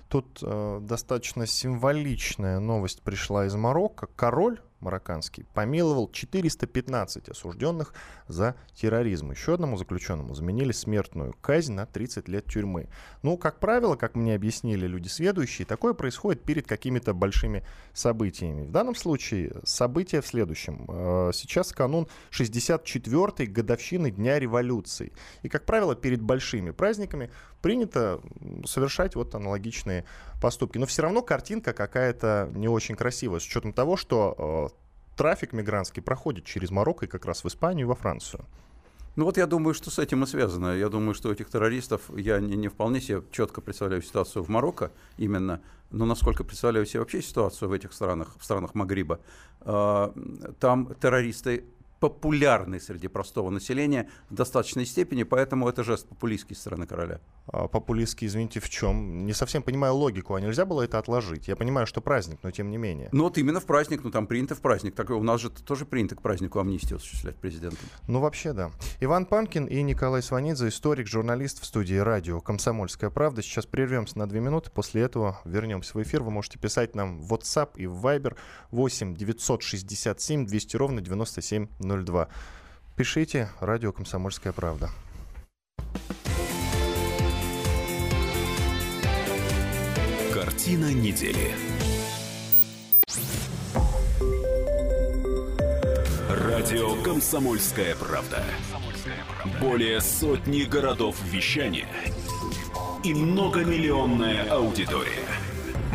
Тут 0.07 0.39
э, 0.41 0.79
достаточно 0.81 1.45
символичная 1.45 2.59
новость 2.59 3.01
пришла 3.01 3.45
из 3.45 3.55
Марокко. 3.55 4.07
Король 4.15 4.59
марокканский 4.83 5.45
помиловал 5.53 6.11
415 6.11 7.29
осужденных 7.29 7.93
за 8.27 8.55
терроризм. 8.75 9.31
Еще 9.31 9.55
одному 9.55 9.77
заключенному 9.77 10.35
заменили 10.35 10.71
смертную 10.71 11.35
казнь 11.41 11.73
на 11.73 11.85
30 11.85 12.27
лет 12.27 12.45
тюрьмы. 12.45 12.89
Ну, 13.21 13.37
как 13.37 13.59
правило, 13.59 13.95
как 13.95 14.15
мне 14.15 14.35
объяснили 14.35 14.85
люди 14.85 15.07
сведущие, 15.07 15.65
такое 15.65 15.93
происходит 15.93 16.43
перед 16.43 16.67
какими-то 16.67 17.13
большими 17.13 17.63
событиями. 17.93 18.65
В 18.65 18.71
данном 18.71 18.95
случае 18.95 19.53
событие 19.63 20.21
в 20.21 20.27
следующем. 20.27 20.85
Э, 20.89 21.31
сейчас 21.33 21.71
канун 21.71 22.07
64-й 22.31 23.47
годовщины 23.47 24.11
Дня 24.11 24.39
революции. 24.39 25.13
И, 25.41 25.49
как 25.49 25.65
правило, 25.65 25.95
перед 25.95 26.21
большими 26.21 26.71
праздниками 26.71 27.31
принято 27.61 28.21
совершать 28.65 29.15
вот 29.15 29.33
аналогичные 29.35 30.05
поступки. 30.41 30.77
Но 30.77 30.85
все 30.85 31.01
равно 31.03 31.21
картинка 31.21 31.73
какая-то 31.73 32.49
не 32.53 32.67
очень 32.67 32.95
красивая, 32.95 33.39
с 33.39 33.45
учетом 33.45 33.71
того, 33.71 33.95
что 33.95 34.71
э, 34.72 34.72
трафик 35.15 35.53
мигрантский 35.53 36.01
проходит 36.01 36.45
через 36.45 36.71
Марокко 36.71 37.05
и 37.05 37.09
как 37.09 37.25
раз 37.25 37.43
в 37.43 37.47
Испанию 37.47 37.85
и 37.85 37.89
во 37.89 37.95
Францию. 37.95 38.45
Ну 39.15 39.25
вот 39.25 39.37
я 39.37 39.45
думаю, 39.45 39.75
что 39.75 39.91
с 39.91 39.99
этим 39.99 40.23
и 40.23 40.27
связано. 40.27 40.75
Я 40.75 40.89
думаю, 40.89 41.13
что 41.13 41.31
этих 41.31 41.49
террористов, 41.49 42.01
я 42.15 42.39
не, 42.39 42.55
не 42.55 42.67
вполне 42.67 42.99
себе 42.99 43.21
четко 43.31 43.61
представляю 43.61 44.01
ситуацию 44.01 44.43
в 44.43 44.49
Марокко 44.49 44.91
именно, 45.17 45.61
но 45.91 46.05
насколько 46.05 46.43
представляю 46.43 46.87
себе 46.87 47.01
вообще 47.01 47.21
ситуацию 47.21 47.69
в 47.69 47.73
этих 47.73 47.93
странах, 47.93 48.35
в 48.39 48.43
странах 48.43 48.73
Магриба, 48.73 49.19
э, 49.61 50.53
там 50.59 50.95
террористы 50.95 51.65
популярны 51.99 52.79
среди 52.79 53.07
простого 53.07 53.51
населения 53.51 54.09
в 54.29 54.33
достаточной 54.33 54.85
степени, 54.85 55.23
поэтому 55.23 55.69
это 55.69 55.83
жест 55.83 56.07
популистский 56.09 56.55
стороны 56.55 56.87
короля. 56.87 57.21
А 57.45 57.67
популистский, 57.67 58.27
извините, 58.27 58.59
в 58.59 58.69
чем? 58.69 59.25
Не 59.25 59.33
совсем 59.33 59.63
понимаю 59.63 59.95
логику, 59.95 60.35
а 60.35 60.41
нельзя 60.41 60.65
было 60.65 60.81
это 60.81 60.97
отложить? 60.97 61.47
Я 61.47 61.55
понимаю, 61.55 61.85
что 61.85 62.01
праздник, 62.01 62.39
но 62.43 62.51
тем 62.51 62.69
не 62.69 62.77
менее. 62.77 63.09
Ну 63.11 63.23
вот 63.23 63.37
именно 63.37 63.59
в 63.59 63.65
праздник, 63.65 64.03
ну 64.03 64.11
там 64.11 64.27
принято 64.27 64.55
в 64.55 64.61
праздник. 64.61 64.95
Так, 64.95 65.09
у 65.09 65.23
нас 65.23 65.41
же 65.41 65.49
тоже 65.49 65.85
принято 65.85 66.15
к 66.15 66.21
празднику 66.21 66.59
амнистию 66.59 66.97
осуществлять 66.97 67.35
президентом. 67.35 67.87
Ну 68.07 68.19
вообще 68.19 68.53
да. 68.53 68.71
Иван 69.01 69.25
Панкин 69.25 69.65
и 69.65 69.81
Николай 69.81 70.21
Сванидзе, 70.21 70.69
историк, 70.69 71.07
журналист 71.07 71.61
в 71.61 71.65
студии 71.65 71.95
радио 71.95 72.39
«Комсомольская 72.39 73.09
правда». 73.09 73.41
Сейчас 73.41 73.65
прервемся 73.65 74.17
на 74.17 74.27
две 74.27 74.39
минуты, 74.39 74.71
после 74.71 75.01
этого 75.01 75.39
вернемся 75.43 75.97
в 75.97 76.01
эфир. 76.01 76.23
Вы 76.23 76.31
можете 76.31 76.59
писать 76.59 76.95
нам 76.95 77.19
в 77.19 77.33
WhatsApp 77.33 77.71
и 77.75 77.87
в 77.87 78.05
Viber 78.05 78.35
8 78.71 79.15
967 79.15 80.45
200 80.45 80.75
ровно 80.77 81.01
9702. 81.01 82.13
02. 82.13 82.27
Пишите, 82.95 83.49
радио 83.59 83.91
«Комсомольская 83.91 84.53
правда». 84.53 84.89
Картина 90.43 90.91
недели. 90.91 91.55
Радио 96.29 97.01
«Комсомольская 97.01 97.95
правда». 97.95 98.43
Более 99.61 100.01
сотни 100.01 100.63
городов 100.63 101.15
вещания 101.23 101.87
и 103.05 103.13
многомиллионная 103.13 104.51
аудитория. 104.51 105.25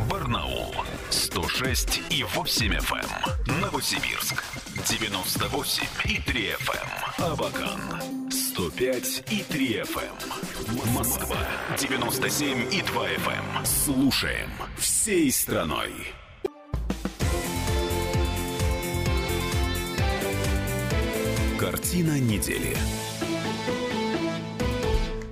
Барнаул 0.09 0.75
106 1.11 2.01
и 2.09 2.25
8 2.25 2.73
FM. 2.73 3.51
Эм. 3.51 3.61
Новосибирск 3.61 4.43
98 4.89 5.85
и 6.07 6.23
3 6.23 6.53
FM. 6.53 6.89
Эм. 7.19 7.33
Абакан 7.33 8.18
105 8.59 9.25
и 9.31 9.45
3 9.45 9.83
FM. 9.83 10.03
Эм. 10.03 10.93
Москва 10.93 11.37
97 11.79 12.75
и 12.75 12.83
2 12.83 13.09
FM. 13.11 13.65
Слушаем 13.65 14.51
всей 14.77 15.31
страной. 15.31 15.93
Картина 21.57 22.19
недели. 22.19 22.77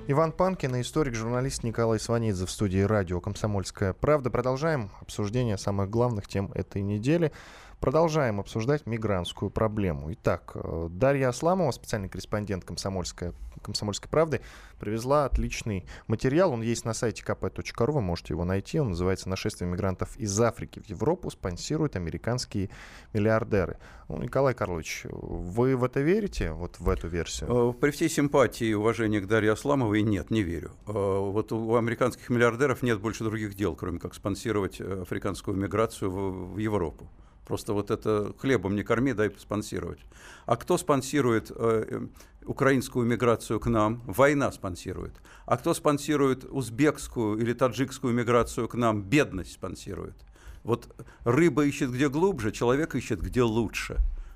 Иван 0.07 0.31
Панкин 0.31 0.77
и 0.77 0.81
историк, 0.81 1.13
журналист 1.13 1.63
Николай 1.63 1.99
Сванидзе 1.99 2.45
в 2.45 2.49
студии 2.49 2.79
радио 2.79 3.19
«Комсомольская 3.19 3.91
правда». 3.91 4.29
Продолжаем 4.29 4.89
обсуждение 5.01 5.57
самых 5.57 5.89
главных 5.89 6.29
тем 6.29 6.49
этой 6.53 6.81
недели. 6.81 7.33
Продолжаем 7.79 8.39
обсуждать 8.39 8.87
мигрантскую 8.87 9.51
проблему. 9.51 10.11
Итак, 10.13 10.53
э, 10.55 10.87
Дарья 10.89 11.29
Асламова, 11.29 11.69
специальный 11.69 12.09
корреспондент 12.09 12.65
«Комсомольской, 12.65 13.33
«Комсомольской 13.61 14.09
правды», 14.09 14.41
привезла 14.79 15.25
отличный 15.25 15.85
материал. 16.07 16.51
Он 16.53 16.63
есть 16.63 16.85
на 16.85 16.95
сайте 16.95 17.23
kp.ru, 17.23 17.91
вы 17.91 18.01
можете 18.01 18.33
его 18.33 18.45
найти. 18.45 18.79
Он 18.79 18.89
называется 18.89 19.29
«Нашествие 19.29 19.69
мигрантов 19.69 20.17
из 20.17 20.41
Африки 20.41 20.79
в 20.79 20.89
Европу 20.89 21.29
спонсируют 21.29 21.95
американские 21.95 22.71
миллиардеры». 23.13 23.77
Ну, 24.09 24.23
Николай 24.23 24.55
Карлович, 24.55 25.05
вы 25.11 25.77
в 25.77 25.83
это 25.83 25.99
верите, 25.99 26.53
вот 26.53 26.79
в 26.79 26.89
эту 26.89 27.07
версию? 27.07 27.69
Э, 27.69 27.73
при 27.73 27.91
всей 27.91 28.09
симпатии 28.09 28.65
и 28.65 28.73
уважении 28.73 29.19
к 29.19 29.27
Дарье 29.27 29.51
Асламовой 29.51 30.01
нет, 30.01 30.31
не 30.31 30.41
верю. 30.41 30.71
Э, 30.87 30.93
вот 30.93 31.51
у 31.51 31.75
американских 31.75 32.31
миллиардеров 32.31 32.81
нет 32.81 32.99
больше 32.99 33.23
других 33.23 33.53
дел, 33.53 33.75
кроме 33.75 33.99
как 33.99 34.15
спонсировать 34.15 34.81
африканскую 34.81 35.55
миграцию 35.55 36.09
в 36.09 36.57
Европу. 36.57 37.07
Просто 37.47 37.71
вот 37.71 37.91
это 37.91 38.33
хлебом 38.37 38.75
не 38.75 38.83
корми, 38.83 39.13
дай 39.13 39.31
спонсировать. 39.37 39.99
А 40.45 40.57
кто 40.57 40.77
спонсирует 40.77 41.49
э, 41.55 42.07
украинскую 42.45 43.07
миграцию 43.07 43.61
к 43.61 43.67
нам? 43.67 44.03
Война 44.05 44.51
спонсирует. 44.51 45.13
А 45.45 45.55
кто 45.55 45.73
спонсирует 45.73 46.43
узбекскую 46.43 47.37
или 47.37 47.53
таджикскую 47.53 48.13
миграцию 48.13 48.67
к 48.67 48.75
нам? 48.75 49.01
Бедность 49.01 49.53
спонсирует. 49.53 50.17
Вот 50.63 50.93
рыба 51.23 51.63
ищет 51.63 51.89
где 51.89 52.09
глубже, 52.09 52.51
человек 52.51 52.95
ищет 52.95 53.21
где 53.21 53.43
лучше. 53.43 53.95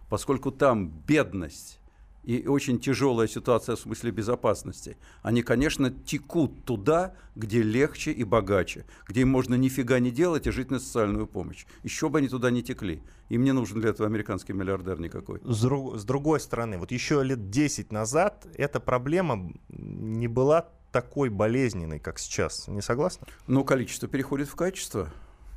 Поскольку 0.10 0.50
там 0.50 0.88
бедность 0.88 1.81
и 2.24 2.48
очень 2.48 2.80
тяжелая 2.80 3.28
ситуация 3.28 3.76
в 3.76 3.80
смысле 3.80 4.12
безопасности, 4.12 4.98
они, 5.22 5.42
конечно, 5.42 5.90
текут 5.92 6.66
туда, 6.66 7.16
где 7.36 7.62
легче 7.62 8.12
и 8.12 8.24
богаче, 8.24 8.86
где 9.08 9.22
им 9.22 9.30
можно 9.30 9.56
нифига 9.56 10.00
не 10.00 10.12
делать 10.12 10.48
и 10.48 10.52
жить 10.52 10.72
на 10.72 10.80
социальную 10.80 11.28
помощь. 11.28 11.66
Еще 11.84 12.10
бы 12.10 12.20
они 12.20 12.28
туда 12.28 12.52
не 12.52 12.62
текли. 12.62 13.02
Им 13.30 13.44
не 13.44 13.54
нужен 13.54 13.80
для 13.80 13.90
этого 13.92 14.08
американский 14.08 14.54
миллиардер 14.54 15.00
никакой. 15.00 15.40
С, 15.44 15.62
друг, 15.62 15.98
с 15.98 16.04
другой 16.04 16.40
стороны, 16.40 16.78
вот 16.78 16.92
еще 16.92 17.24
лет 17.24 17.50
10 17.50 17.92
назад 17.92 18.46
эта 18.56 18.80
проблема 18.80 19.52
не 19.70 20.28
была 20.28 20.70
такой 20.92 21.30
болезненной, 21.30 22.00
как 22.00 22.20
сейчас. 22.20 22.68
Не 22.68 22.82
согласны? 22.82 23.26
Ну, 23.48 23.64
количество 23.64 24.08
переходит 24.08 24.50
в 24.50 24.56
качество. 24.56 25.10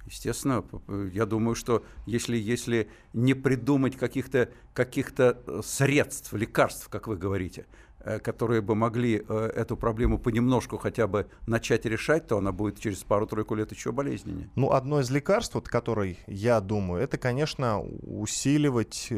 Естественно, 0.06 0.64
я 1.12 1.26
думаю, 1.26 1.54
что 1.54 1.84
если, 2.06 2.36
если 2.36 2.88
не 3.12 3.34
придумать 3.34 3.96
каких-то 3.96 4.50
каких 4.72 5.18
э, 5.18 5.34
средств, 5.64 6.32
лекарств, 6.32 6.88
как 6.88 7.06
вы 7.06 7.16
говорите, 7.16 7.66
э, 8.00 8.18
которые 8.18 8.60
бы 8.60 8.74
могли 8.74 9.24
э, 9.26 9.52
эту 9.54 9.76
проблему 9.76 10.18
понемножку 10.18 10.76
хотя 10.76 11.06
бы 11.06 11.26
начать 11.46 11.86
решать, 11.86 12.26
то 12.26 12.38
она 12.38 12.52
будет 12.52 12.78
через 12.78 13.02
пару-тройку 13.04 13.54
лет 13.54 13.72
еще 13.72 13.92
болезненнее. 13.92 14.50
Ну, 14.56 14.72
одно 14.72 15.00
из 15.00 15.10
лекарств, 15.10 15.54
вот, 15.54 15.68
которое 15.68 16.16
я 16.26 16.60
думаю, 16.60 17.02
это, 17.02 17.16
конечно, 17.16 17.80
усиливать 17.80 19.08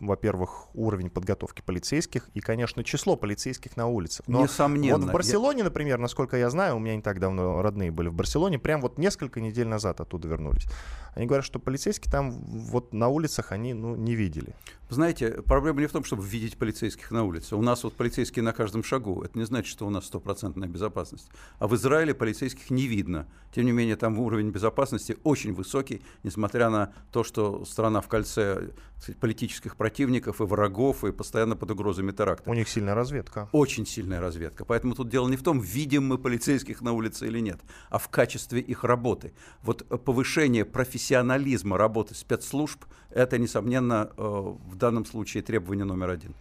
во-первых, 0.00 0.74
уровень 0.74 1.08
подготовки 1.08 1.62
полицейских 1.62 2.28
и, 2.34 2.40
конечно, 2.40 2.84
число 2.84 3.16
полицейских 3.16 3.76
на 3.76 3.86
улицах. 3.86 4.26
Но 4.28 4.42
Несомненно. 4.42 4.98
Вот 4.98 5.08
в 5.08 5.12
Барселоне, 5.12 5.58
я... 5.58 5.64
например, 5.64 5.98
насколько 5.98 6.36
я 6.36 6.50
знаю, 6.50 6.76
у 6.76 6.78
меня 6.78 6.96
не 6.96 7.02
так 7.02 7.18
давно 7.18 7.62
родные 7.62 7.90
были 7.90 8.08
в 8.08 8.14
Барселоне, 8.14 8.58
прям 8.58 8.80
вот 8.80 8.98
несколько 8.98 9.40
недель 9.40 9.66
назад 9.66 10.00
оттуда 10.00 10.28
вернулись. 10.28 10.66
Они 11.14 11.26
говорят, 11.26 11.46
что 11.46 11.58
полицейские 11.58 12.12
там 12.12 12.30
вот 12.30 12.92
на 12.92 13.08
улицах 13.08 13.52
они 13.52 13.72
ну, 13.72 13.96
не 13.96 14.14
видели. 14.14 14.54
Знаете, 14.88 15.42
проблема 15.42 15.80
не 15.80 15.86
в 15.86 15.92
том, 15.92 16.04
чтобы 16.04 16.24
видеть 16.24 16.56
полицейских 16.56 17.10
на 17.10 17.24
улице. 17.24 17.56
У 17.56 17.62
нас 17.62 17.82
вот 17.82 17.94
полицейские 17.94 18.44
на 18.44 18.52
каждом 18.52 18.84
шагу. 18.84 19.22
Это 19.22 19.36
не 19.36 19.44
значит, 19.44 19.70
что 19.70 19.86
у 19.86 19.90
нас 19.90 20.06
стопроцентная 20.06 20.68
безопасность. 20.68 21.28
А 21.58 21.66
в 21.66 21.74
Израиле 21.74 22.14
полицейских 22.14 22.70
не 22.70 22.86
видно. 22.86 23.26
Тем 23.52 23.64
не 23.64 23.72
менее, 23.72 23.96
там 23.96 24.18
уровень 24.18 24.50
безопасности 24.50 25.16
очень 25.24 25.52
высокий, 25.54 26.02
несмотря 26.22 26.70
на 26.70 26.92
то, 27.10 27.24
что 27.24 27.64
страна 27.64 28.00
в 28.00 28.08
кольце 28.08 28.70
сказать, 28.98 29.20
политических 29.20 29.76
противников 29.76 30.40
и 30.40 30.44
врагов, 30.44 31.04
и 31.04 31.12
постоянно 31.12 31.56
под 31.56 31.70
угрозами 31.70 32.12
теракта. 32.12 32.50
У 32.50 32.54
них 32.54 32.68
сильная 32.68 32.94
разведка. 32.94 33.48
Очень 33.52 33.86
сильная 33.86 34.20
разведка. 34.20 34.64
Поэтому 34.64 34.94
тут 34.94 35.08
дело 35.08 35.28
не 35.28 35.36
в 35.36 35.42
том, 35.42 35.60
видим 35.60 36.06
мы 36.06 36.18
полицейских 36.18 36.80
на 36.80 36.92
улице 36.92 37.26
или 37.26 37.40
нет, 37.40 37.60
а 37.90 37.98
в 37.98 38.08
качестве 38.08 38.60
их 38.60 38.84
работы. 38.84 39.32
Вот 39.62 39.86
повышение 40.04 40.64
профессионализма 40.64 41.78
работы 41.78 42.14
спецслужб– 42.14 42.84
это, 43.10 43.38
несомненно, 43.38 44.10
э, 44.16 44.22
в 44.22 44.75
в 44.76 44.78
данном 44.78 45.06
случае 45.06 45.42
требование 45.42 45.86
номер 45.86 46.10
один. 46.10 46.34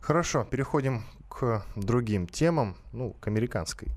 Хорошо, 0.00 0.44
переходим 0.50 1.02
к 1.28 1.62
другим 1.76 2.26
темам, 2.26 2.76
ну, 2.92 3.14
к 3.20 3.28
американской. 3.28 3.88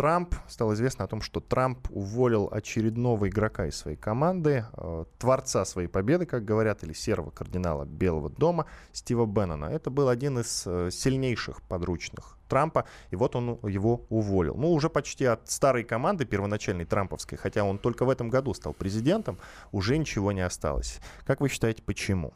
Трамп, 0.00 0.34
стало 0.48 0.72
известно 0.72 1.04
о 1.04 1.08
том, 1.08 1.20
что 1.20 1.40
Трамп 1.40 1.86
уволил 1.90 2.48
очередного 2.50 3.28
игрока 3.28 3.66
из 3.66 3.76
своей 3.76 3.98
команды, 3.98 4.64
э, 4.72 5.04
творца 5.18 5.66
своей 5.66 5.88
победы, 5.88 6.24
как 6.24 6.42
говорят, 6.42 6.82
или 6.82 6.94
серого 6.94 7.28
кардинала 7.28 7.84
Белого 7.84 8.30
дома 8.30 8.64
Стива 8.92 9.26
Беннона. 9.26 9.66
Это 9.66 9.90
был 9.90 10.08
один 10.08 10.38
из 10.38 10.62
э, 10.64 10.88
сильнейших 10.90 11.60
подручных 11.60 12.38
Трампа, 12.48 12.86
и 13.10 13.16
вот 13.16 13.36
он 13.36 13.58
его 13.68 14.06
уволил. 14.08 14.54
Ну, 14.54 14.72
уже 14.72 14.88
почти 14.88 15.26
от 15.26 15.50
старой 15.50 15.84
команды 15.84 16.24
первоначальной 16.24 16.86
трамповской, 16.86 17.36
хотя 17.36 17.64
он 17.64 17.76
только 17.76 18.06
в 18.06 18.08
этом 18.08 18.30
году 18.30 18.54
стал 18.54 18.72
президентом, 18.72 19.36
уже 19.70 19.98
ничего 19.98 20.32
не 20.32 20.40
осталось. 20.40 20.98
Как 21.26 21.42
вы 21.42 21.50
считаете, 21.50 21.82
почему? 21.82 22.32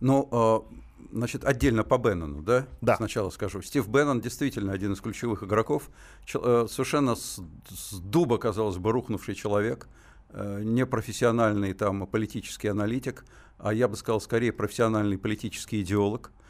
Ну, 0.00 0.28
э, 0.32 0.81
значит, 1.12 1.44
отдельно 1.44 1.84
по 1.84 1.98
Беннону, 1.98 2.42
да? 2.42 2.66
Да. 2.80 2.96
Сначала 2.96 3.30
скажу. 3.30 3.62
Стив 3.62 3.86
Беннон 3.88 4.20
действительно 4.20 4.72
один 4.72 4.92
из 4.92 5.00
ключевых 5.00 5.42
игроков. 5.42 5.90
Э, 6.34 6.66
совершенно 6.68 7.14
с, 7.14 7.40
с 7.68 7.92
дуба, 7.98 8.38
казалось 8.38 8.78
бы, 8.78 8.90
рухнувший 8.90 9.34
человек, 9.34 9.88
э, 10.30 10.62
непрофессиональный 10.64 11.72
там 11.74 12.06
политический 12.06 12.68
аналитик, 12.68 13.24
а 13.58 13.72
я 13.72 13.86
бы 13.86 13.96
сказал, 13.96 14.20
скорее 14.20 14.52
профессиональный 14.52 15.18
политический 15.18 15.82
идеолог– 15.82 16.32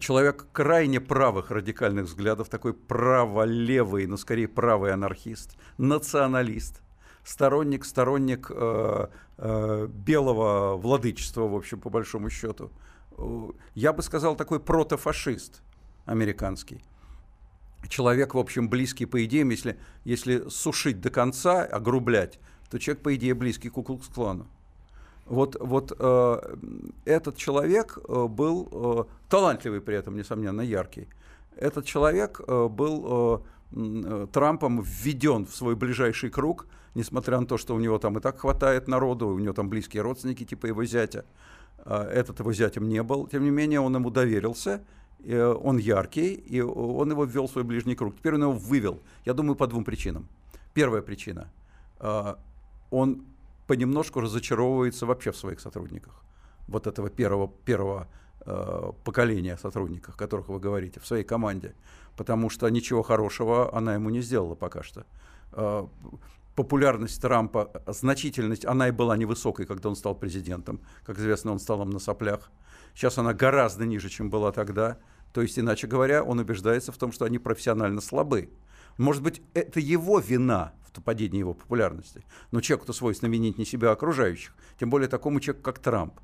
человек 0.00 0.46
крайне 0.52 1.00
правых 1.00 1.50
радикальных 1.50 2.06
взглядов, 2.06 2.48
такой 2.48 2.74
право-левый, 2.74 4.06
но 4.06 4.16
скорее 4.16 4.48
правый 4.48 4.92
анархист, 4.92 5.56
националист, 5.78 6.80
сторонник, 7.22 7.84
сторонник 7.84 8.50
э, 8.50 9.08
э, 9.38 9.88
белого 9.88 10.76
владычества, 10.76 11.42
в 11.42 11.54
общем, 11.54 11.80
по 11.80 11.90
большому 11.90 12.30
счету. 12.30 12.70
Я 13.74 13.92
бы 13.92 14.02
сказал, 14.02 14.36
такой 14.36 14.60
протофашист 14.60 15.62
американский. 16.06 16.82
Человек, 17.88 18.34
в 18.34 18.38
общем, 18.38 18.68
близкий 18.68 19.06
по 19.06 19.24
идеям, 19.24 19.50
если, 19.50 19.78
если 20.04 20.48
сушить 20.48 21.00
до 21.00 21.10
конца, 21.10 21.64
огрублять, 21.64 22.38
то 22.70 22.78
человек, 22.78 23.02
по 23.02 23.14
идее, 23.14 23.34
близкий 23.34 23.68
к 23.68 23.74
Куклукс-клану. 23.74 24.46
Вот, 25.26 25.56
вот 25.60 25.92
э, 25.98 26.56
этот 27.04 27.36
человек 27.36 27.98
э, 28.08 28.26
был 28.26 28.68
э, 28.70 29.04
талантливый 29.28 29.80
при 29.80 29.96
этом, 29.96 30.16
несомненно, 30.16 30.60
яркий. 30.60 31.08
Этот 31.56 31.86
человек 31.86 32.40
э, 32.46 32.68
был 32.68 33.42
э, 33.72 33.76
э, 33.76 34.26
Трампом 34.32 34.82
введен 34.82 35.46
в 35.46 35.54
свой 35.54 35.76
ближайший 35.76 36.30
круг, 36.30 36.66
несмотря 36.94 37.40
на 37.40 37.46
то, 37.46 37.56
что 37.58 37.74
у 37.74 37.80
него 37.80 37.98
там 37.98 38.18
и 38.18 38.20
так 38.20 38.40
хватает 38.40 38.86
народу, 38.86 39.28
у 39.28 39.38
него 39.38 39.54
там 39.54 39.70
близкие 39.70 40.02
родственники 40.02 40.44
типа 40.44 40.66
его 40.66 40.84
зятя. 40.84 41.20
Э, 41.20 41.53
этот 41.84 42.40
его 42.40 42.52
зятем 42.52 42.88
не 42.88 43.02
был. 43.02 43.26
Тем 43.26 43.44
не 43.44 43.50
менее, 43.50 43.80
он 43.80 43.94
ему 43.94 44.10
доверился, 44.10 44.82
он 45.26 45.78
яркий, 45.78 46.34
и 46.34 46.60
он 46.60 47.10
его 47.10 47.24
ввел 47.24 47.46
в 47.46 47.50
свой 47.50 47.64
ближний 47.64 47.94
круг. 47.94 48.16
Теперь 48.16 48.34
он 48.34 48.42
его 48.42 48.52
вывел, 48.52 49.00
я 49.24 49.34
думаю, 49.34 49.54
по 49.56 49.66
двум 49.66 49.84
причинам. 49.84 50.28
Первая 50.74 51.02
причина. 51.02 51.50
Э, 52.00 52.34
он 52.90 53.24
понемножку 53.66 54.20
разочаровывается 54.20 55.06
вообще 55.06 55.30
в 55.30 55.36
своих 55.36 55.60
сотрудниках. 55.60 56.22
Вот 56.68 56.86
этого 56.86 57.08
первого, 57.08 57.48
первого 57.64 58.08
э, 58.40 58.92
поколения 59.04 59.56
сотрудников, 59.56 60.16
о 60.16 60.18
которых 60.18 60.48
вы 60.48 60.58
говорите, 60.58 61.00
в 61.00 61.06
своей 61.06 61.24
команде. 61.24 61.74
Потому 62.16 62.50
что 62.50 62.68
ничего 62.68 63.02
хорошего 63.02 63.74
она 63.74 63.94
ему 63.94 64.10
не 64.10 64.20
сделала 64.20 64.54
пока 64.54 64.82
что. 64.82 65.06
Популярность 66.54 67.20
Трампа, 67.20 67.82
значительность, 67.86 68.64
она 68.64 68.88
и 68.88 68.92
была 68.92 69.16
невысокой, 69.16 69.66
когда 69.66 69.88
он 69.88 69.96
стал 69.96 70.14
президентом. 70.14 70.80
Как 71.04 71.18
известно, 71.18 71.52
он 71.52 71.58
стал 71.58 71.82
им 71.82 71.90
на 71.90 71.98
соплях. 71.98 72.50
Сейчас 72.94 73.18
она 73.18 73.34
гораздо 73.34 73.86
ниже, 73.86 74.08
чем 74.08 74.30
была 74.30 74.52
тогда. 74.52 74.98
То 75.32 75.42
есть, 75.42 75.58
иначе 75.58 75.88
говоря, 75.88 76.22
он 76.22 76.38
убеждается 76.38 76.92
в 76.92 76.96
том, 76.96 77.10
что 77.10 77.24
они 77.24 77.38
профессионально 77.38 78.00
слабы. 78.00 78.50
Может 78.98 79.22
быть, 79.22 79.42
это 79.52 79.80
его 79.80 80.20
вина 80.20 80.72
в 80.82 81.02
падении 81.02 81.40
его 81.40 81.54
популярности. 81.54 82.24
Но 82.52 82.60
человеку-то 82.60 82.92
свойственно 82.92 83.30
винить 83.30 83.58
не 83.58 83.64
себя, 83.64 83.90
а 83.90 83.92
окружающих. 83.94 84.54
Тем 84.78 84.90
более 84.90 85.08
такому 85.08 85.40
человеку, 85.40 85.64
как 85.64 85.80
Трамп. 85.80 86.20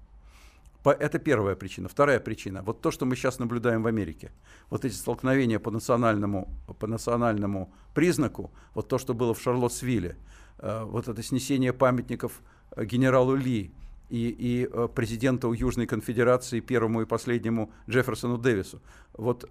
Это 0.85 1.19
первая 1.19 1.57
причина. 1.57 1.89
Вторая 1.89 2.21
причина. 2.21 2.63
Вот 2.63 2.81
то, 2.81 2.91
что 2.91 3.05
мы 3.05 3.17
сейчас 3.17 3.39
наблюдаем 3.39 3.83
в 3.83 3.87
Америке. 3.87 4.33
Вот 4.71 4.85
эти 4.85 4.95
столкновения 4.95 5.59
по 5.59 5.71
национальному, 5.71 6.49
по 6.79 6.87
национальному 6.87 7.73
признаку, 7.95 8.51
вот 8.75 8.89
то, 8.89 8.99
что 8.99 9.13
было 9.15 9.35
в 9.35 9.41
Шарлоттсвилле, 9.41 10.17
э, 10.59 10.85
вот 10.85 11.09
это 11.09 11.23
снесение 11.23 11.73
памятников 11.73 12.41
э, 12.77 12.85
генералу 12.85 13.35
Ли 13.35 13.73
и, 14.09 14.29
и 14.29 14.69
э, 14.73 14.89
президенту 14.95 15.53
Южной 15.53 15.87
конфедерации, 15.87 16.61
первому 16.61 17.03
и 17.03 17.05
последнему 17.05 17.73
Джефферсону 17.89 18.39
Дэвису. 18.39 18.81
Вот 19.13 19.45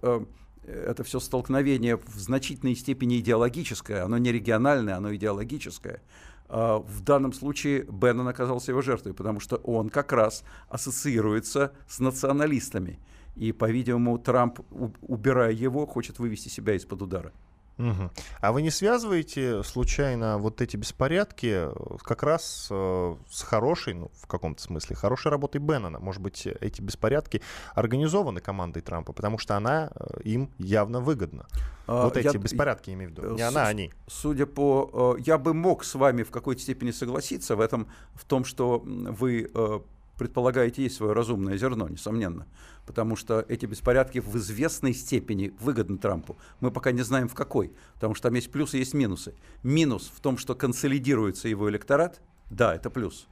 это 0.62 1.04
все 1.04 1.20
столкновение 1.20 1.96
в 1.96 2.18
значительной 2.18 2.76
степени 2.76 3.18
идеологическое, 3.18 4.04
оно 4.04 4.18
не 4.18 4.30
региональное, 4.30 4.96
оно 4.96 5.14
идеологическое. 5.14 6.02
А, 6.52 6.78
в 6.80 7.00
данном 7.02 7.32
случае 7.32 7.84
Беннон 7.84 8.26
оказался 8.26 8.72
его 8.72 8.82
жертвой, 8.82 9.14
потому 9.14 9.38
что 9.38 9.56
он 9.56 9.88
как 9.88 10.12
раз 10.12 10.42
ассоциируется 10.68 11.72
с 11.86 12.00
националистами. 12.00 12.98
И, 13.36 13.52
по-видимому, 13.52 14.18
Трамп, 14.18 14.58
убирая 15.00 15.52
его, 15.52 15.86
хочет 15.86 16.18
вывести 16.18 16.48
себя 16.48 16.74
из-под 16.74 17.02
удара. 17.02 17.32
Угу. 17.80 18.10
А 18.40 18.52
вы 18.52 18.62
не 18.62 18.70
связываете 18.70 19.62
случайно 19.62 20.38
вот 20.38 20.60
эти 20.60 20.76
беспорядки 20.76 21.68
э, 21.68 21.74
как 22.02 22.22
раз 22.22 22.68
э, 22.70 23.16
с 23.30 23.42
хорошей, 23.42 23.94
ну, 23.94 24.10
в 24.20 24.26
каком-то 24.26 24.62
смысле, 24.62 24.96
хорошей 24.96 25.30
работой 25.30 25.58
Беннона? 25.58 25.98
Может 25.98 26.20
быть, 26.20 26.46
эти 26.46 26.82
беспорядки 26.82 27.40
организованы 27.74 28.40
командой 28.40 28.80
Трампа, 28.82 29.12
потому 29.12 29.38
что 29.38 29.56
она 29.56 29.90
э, 29.94 30.20
им 30.24 30.50
явно 30.58 31.00
выгодна? 31.00 31.46
А, 31.86 32.04
вот 32.04 32.16
эти 32.16 32.26
я, 32.26 32.32
беспорядки, 32.34 32.90
я 32.90 32.94
имею 32.94 33.10
в 33.10 33.12
виду. 33.12 33.34
Не 33.34 33.42
с, 33.42 33.48
она, 33.48 33.64
а 33.64 33.68
они. 33.68 33.92
Судя 34.06 34.46
по... 34.46 35.16
Э, 35.18 35.20
я 35.22 35.38
бы 35.38 35.54
мог 35.54 35.84
с 35.84 35.94
вами 35.94 36.22
в 36.22 36.30
какой-то 36.30 36.60
степени 36.60 36.90
согласиться 36.90 37.56
в 37.56 37.60
этом, 37.60 37.88
в 38.14 38.24
том, 38.24 38.44
что 38.44 38.82
вы 38.84 39.50
э, 39.52 39.80
предполагаете, 40.20 40.82
есть 40.82 40.96
свое 40.96 41.14
разумное 41.14 41.56
зерно, 41.56 41.88
несомненно. 41.88 42.46
Потому 42.84 43.16
что 43.16 43.42
эти 43.48 43.64
беспорядки 43.64 44.18
в 44.18 44.36
известной 44.36 44.92
степени 44.92 45.54
выгодны 45.58 45.96
Трампу. 45.96 46.36
Мы 46.60 46.70
пока 46.70 46.92
не 46.92 47.00
знаем 47.00 47.26
в 47.26 47.34
какой, 47.34 47.72
потому 47.94 48.14
что 48.14 48.24
там 48.28 48.34
есть 48.34 48.52
плюсы 48.52 48.76
есть 48.76 48.92
минусы. 48.92 49.34
Минус 49.62 50.12
в 50.14 50.20
том, 50.20 50.36
что 50.36 50.54
консолидируется 50.54 51.48
его 51.48 51.70
электорат, 51.70 52.20
да, 52.50 52.74
это 52.74 52.90
плюс. 52.90 53.28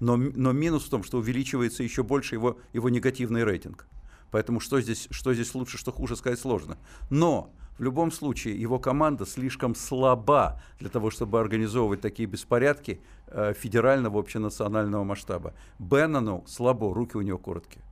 Но, 0.00 0.16
но 0.16 0.52
минус 0.52 0.84
в 0.84 0.88
том, 0.88 1.02
что 1.04 1.18
увеличивается 1.18 1.82
еще 1.82 2.02
больше 2.04 2.36
его, 2.36 2.58
его 2.72 2.88
негативный 2.88 3.44
рейтинг. 3.44 3.86
Поэтому 4.30 4.60
что 4.60 4.80
здесь, 4.80 5.08
что 5.10 5.34
здесь 5.34 5.54
лучше, 5.54 5.78
что 5.78 5.92
хуже 5.92 6.16
сказать 6.16 6.38
сложно. 6.38 6.78
Но 7.10 7.52
в 7.78 7.82
любом 7.82 8.12
случае 8.12 8.60
его 8.60 8.78
команда 8.78 9.26
слишком 9.26 9.74
слаба 9.74 10.60
для 10.78 10.90
того, 10.90 11.10
чтобы 11.10 11.40
организовывать 11.40 12.00
такие 12.00 12.28
беспорядки 12.28 13.00
э, 13.28 13.54
федерального 13.54 14.20
общенационального 14.20 15.02
масштаба. 15.02 15.54
Беннону 15.78 16.44
слабо, 16.46 16.94
руки 16.94 17.16
у 17.16 17.22
него 17.22 17.38
короткие. 17.38 17.82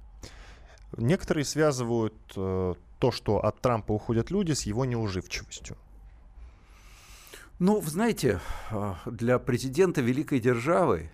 Некоторые 0.97 1.45
связывают 1.45 2.14
э, 2.37 2.75
то, 2.99 3.11
что 3.11 3.38
от 3.38 3.61
Трампа 3.61 3.92
уходят 3.92 4.30
люди, 4.30 4.52
с 4.52 4.62
его 4.62 4.85
неуживчивостью. 4.85 5.76
Ну, 7.59 7.83
знаете, 7.83 8.40
э, 8.71 8.95
для 9.07 9.38
президента 9.38 10.00
великой 10.00 10.38
державы 10.38 11.11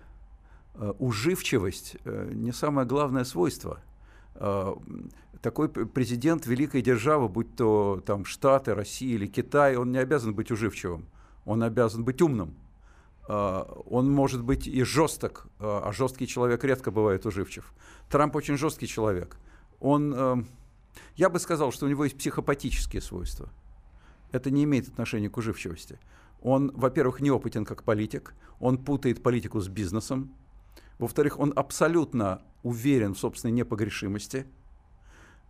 э, 0.74 0.92
уживчивость 0.98 1.96
э, 2.04 2.30
не 2.32 2.52
самое 2.52 2.86
главное 2.86 3.24
свойство– 3.24 3.80
такой 5.44 5.68
президент 5.68 6.46
великой 6.46 6.82
державы, 6.82 7.28
будь 7.28 7.54
то 7.54 8.02
там 8.06 8.24
Штаты, 8.24 8.74
Россия 8.74 9.14
или 9.14 9.26
Китай, 9.26 9.76
он 9.76 9.92
не 9.92 9.98
обязан 9.98 10.34
быть 10.34 10.50
уживчивым, 10.50 11.06
он 11.44 11.62
обязан 11.62 12.02
быть 12.02 12.22
умным. 12.22 12.54
Э, 13.28 13.64
он 13.86 14.10
может 14.10 14.42
быть 14.42 14.66
и 14.66 14.82
жесток, 14.82 15.46
э, 15.60 15.64
а 15.64 15.92
жесткий 15.92 16.26
человек 16.26 16.64
редко 16.64 16.90
бывает 16.90 17.26
уживчив. 17.26 17.72
Трамп 18.08 18.36
очень 18.36 18.56
жесткий 18.56 18.86
человек. 18.86 19.36
Он, 19.80 20.46
я 21.16 21.28
бы 21.28 21.38
сказал, 21.38 21.72
что 21.72 21.84
у 21.84 21.88
него 21.90 22.04
есть 22.04 22.16
психопатические 22.16 23.02
свойства. 23.02 23.50
Это 24.32 24.50
не 24.50 24.64
имеет 24.64 24.88
отношения 24.88 25.28
к 25.28 25.36
уживчивости. 25.36 25.98
Он, 26.40 26.70
во-первых, 26.74 27.20
неопытен 27.20 27.66
как 27.66 27.82
политик, 27.82 28.34
он 28.60 28.78
путает 28.78 29.22
политику 29.22 29.60
с 29.60 29.68
бизнесом, 29.68 30.34
во-вторых, 30.98 31.38
он 31.38 31.52
абсолютно 31.56 32.42
уверен 32.62 33.14
в 33.14 33.18
собственной 33.18 33.52
непогрешимости. 33.52 34.46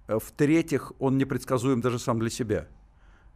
Э, 0.07 0.19
в-третьих, 0.19 0.93
он 0.99 1.19
непредсказуем 1.19 1.81
даже 1.81 1.99
сам 1.99 2.19
для 2.19 2.31
себя. 2.31 2.69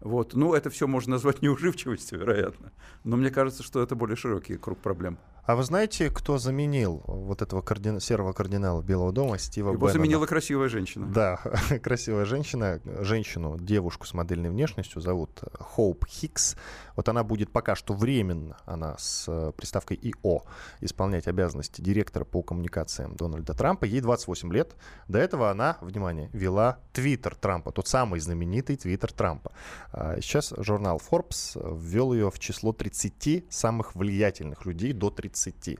Вот. 0.00 0.34
Ну, 0.34 0.54
это 0.54 0.70
все 0.70 0.86
можно 0.86 1.12
назвать 1.12 1.42
неуживчивостью, 1.42 2.20
вероятно. 2.20 2.72
Но 3.04 3.16
мне 3.16 3.30
кажется, 3.30 3.62
что 3.62 3.82
это 3.82 3.94
более 3.94 4.16
широкий 4.16 4.56
круг 4.56 4.78
проблем. 4.78 5.18
А 5.48 5.56
вы 5.56 5.62
знаете, 5.62 6.10
кто 6.10 6.36
заменил 6.36 7.02
вот 7.06 7.40
этого 7.40 7.62
кардина... 7.62 8.00
серого 8.00 8.34
кардинала 8.34 8.82
Белого 8.82 9.12
дома 9.12 9.38
Стива 9.38 9.68
Его 9.68 9.78
Беннона? 9.78 9.92
заменила 9.94 10.26
красивая 10.26 10.68
женщина. 10.68 11.06
Да, 11.06 11.36
красивая 11.82 12.26
женщина. 12.26 12.82
Женщину, 13.00 13.56
девушку 13.58 14.06
с 14.06 14.12
модельной 14.12 14.50
внешностью 14.50 15.00
зовут 15.00 15.40
Хоуп 15.58 16.06
Хикс. 16.06 16.54
Вот 16.96 17.08
она 17.08 17.24
будет 17.24 17.50
пока 17.50 17.76
что 17.76 17.94
временно, 17.94 18.58
она 18.66 18.98
с 18.98 19.24
э, 19.26 19.52
приставкой 19.56 19.98
ИО, 20.02 20.42
исполнять 20.82 21.26
обязанности 21.26 21.80
директора 21.80 22.26
по 22.26 22.42
коммуникациям 22.42 23.16
Дональда 23.16 23.54
Трампа. 23.54 23.86
Ей 23.86 24.02
28 24.02 24.52
лет. 24.52 24.76
До 25.06 25.18
этого 25.18 25.50
она, 25.50 25.78
внимание, 25.80 26.28
вела 26.34 26.80
Твиттер 26.92 27.34
Трампа, 27.34 27.72
тот 27.72 27.88
самый 27.88 28.20
знаменитый 28.20 28.76
Твиттер 28.76 29.14
Трампа. 29.14 29.52
А 29.92 30.20
сейчас 30.20 30.52
журнал 30.58 31.00
Forbes 31.10 31.56
ввел 31.74 32.12
ее 32.12 32.30
в 32.30 32.38
число 32.38 32.74
30 32.74 33.46
самых 33.48 33.94
влиятельных 33.94 34.66
людей 34.66 34.92
до 34.92 35.08
30 35.08 35.37
30. 35.44 35.78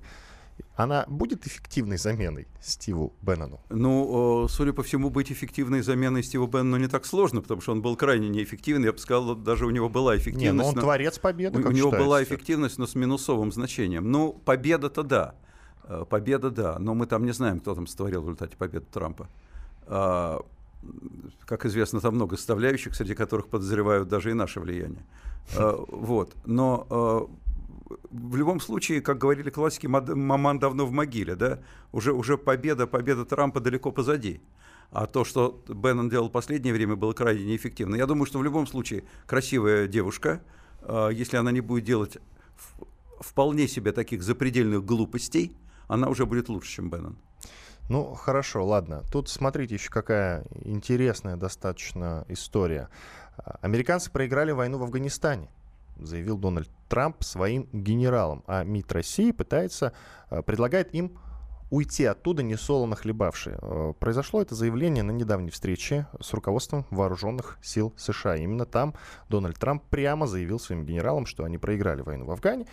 Она 0.77 1.05
будет 1.09 1.47
эффективной 1.47 1.99
заменой 1.99 2.47
Стиву 2.61 3.13
Беннону? 3.23 3.61
Ну, 3.69 4.47
судя 4.49 4.73
по 4.73 4.83
всему, 4.83 5.11
быть 5.11 5.31
эффективной 5.31 5.83
заменой 5.83 6.23
Стиву 6.23 6.47
Беннону 6.47 6.77
не 6.77 6.89
так 6.89 7.07
сложно, 7.07 7.43
потому 7.43 7.61
что 7.61 7.73
он 7.73 7.83
был 7.83 7.97
крайне 7.97 8.29
неэффективный. 8.29 8.87
Я 8.87 8.93
бы 8.93 8.99
сказал, 8.99 9.37
даже 9.37 9.67
у 9.67 9.71
него 9.71 9.89
была 9.89 10.17
эффективность. 10.17 10.53
Не, 10.53 10.53
но 10.53 10.69
он 10.69 10.75
но... 10.75 10.81
творец 10.81 11.19
победы, 11.19 11.61
У, 11.61 11.69
у 11.69 11.73
него 11.73 11.91
была 11.91 12.23
эффективность, 12.23 12.79
но 12.79 12.87
с 12.87 12.95
минусовым 12.95 13.53
значением. 13.53 14.11
Ну, 14.11 14.33
победа-то 14.33 15.03
да. 15.03 15.35
Э, 15.85 16.05
победа, 16.09 16.51
да. 16.51 16.79
Но 16.79 16.95
мы 16.95 17.07
там 17.07 17.25
не 17.25 17.33
знаем, 17.33 17.61
кто 17.61 17.75
там 17.75 17.87
сотворил 17.87 18.23
в 18.23 18.25
результате 18.25 18.57
победы 18.57 18.87
Трампа. 18.93 19.29
А, 19.87 20.45
как 21.45 21.67
известно, 21.67 22.01
там 22.01 22.15
много 22.15 22.37
составляющих, 22.37 22.95
среди 22.95 23.15
которых 23.15 23.49
подозревают 23.49 24.09
даже 24.09 24.31
и 24.31 24.35
наше 24.35 24.61
влияние. 24.61 25.05
А, 25.57 25.77
вот. 25.89 26.37
Но 26.45 26.87
а, 26.91 27.29
в 28.11 28.37
любом 28.37 28.61
случае, 28.61 29.01
как 29.01 29.19
говорили 29.19 29.51
классики, 29.51 29.87
маман 29.87 30.59
давно 30.59 30.87
в 30.87 30.93
могиле, 30.93 31.35
да, 31.35 31.61
уже, 31.93 32.13
уже 32.13 32.37
победа, 32.37 32.87
победа 32.87 33.25
Трампа 33.25 33.61
далеко 33.61 33.93
позади. 33.93 34.41
А 34.91 35.07
то, 35.07 35.25
что 35.25 35.63
Беннон 35.69 36.09
делал 36.09 36.29
в 36.29 36.33
последнее 36.33 36.73
время, 36.73 36.97
было 36.97 37.13
крайне 37.13 37.45
неэффективно. 37.45 37.97
Я 37.97 38.07
думаю, 38.07 38.27
что 38.27 38.39
в 38.39 38.45
любом 38.45 38.67
случае 38.67 39.05
красивая 39.27 39.87
девушка, 39.87 40.43
а, 40.81 41.09
если 41.09 41.37
она 41.37 41.51
не 41.51 41.61
будет 41.61 41.85
делать 41.85 42.19
вполне 43.21 43.69
себе 43.69 43.93
таких 43.93 44.23
запредельных 44.23 44.85
глупостей, 44.85 45.55
она 45.89 46.09
уже 46.09 46.25
будет 46.25 46.49
лучше, 46.49 46.71
чем 46.71 46.91
Беннон. 46.91 47.19
Ну, 47.89 48.15
хорошо, 48.15 48.65
ладно. 48.67 49.03
Тут 49.11 49.29
смотрите 49.29 49.75
еще 49.75 49.91
какая 49.91 50.45
интересная 50.65 51.37
достаточно 51.37 52.25
история. 52.29 52.89
Американцы 53.61 54.11
проиграли 54.11 54.53
войну 54.53 54.79
в 54.79 54.83
Афганистане 54.83 55.49
заявил 55.99 56.39
Дональд 56.39 56.71
Трамп 56.89 57.23
своим 57.23 57.69
генералам, 57.73 58.45
а 58.47 58.65
МИД 58.65 58.93
России 58.93 59.31
пытается, 59.31 59.93
э, 60.31 60.43
предлагает 60.43 60.95
им 60.95 61.19
уйти 61.71 62.05
оттуда 62.05 62.43
не 62.43 62.57
солоно 62.57 62.97
хлебавшие. 62.97 63.59
Э, 63.61 63.93
произошло 63.99 64.41
это 64.41 64.55
заявление 64.55 65.03
на 65.03 65.11
недавней 65.11 65.51
встрече 65.51 66.07
с 66.21 66.33
руководством 66.33 66.87
вооруженных 66.91 67.59
сил 67.63 67.93
США. 67.97 68.37
Именно 68.37 68.65
там 68.65 68.95
Дональд 69.29 69.59
Трамп 69.59 69.83
прямо 69.91 70.27
заявил 70.27 70.59
своим 70.59 70.85
генералам, 70.85 71.27
что 71.27 71.45
они 71.45 71.59
проиграли 71.59 72.03
войну 72.03 72.25
в 72.25 72.31
Афгане, 72.31 72.67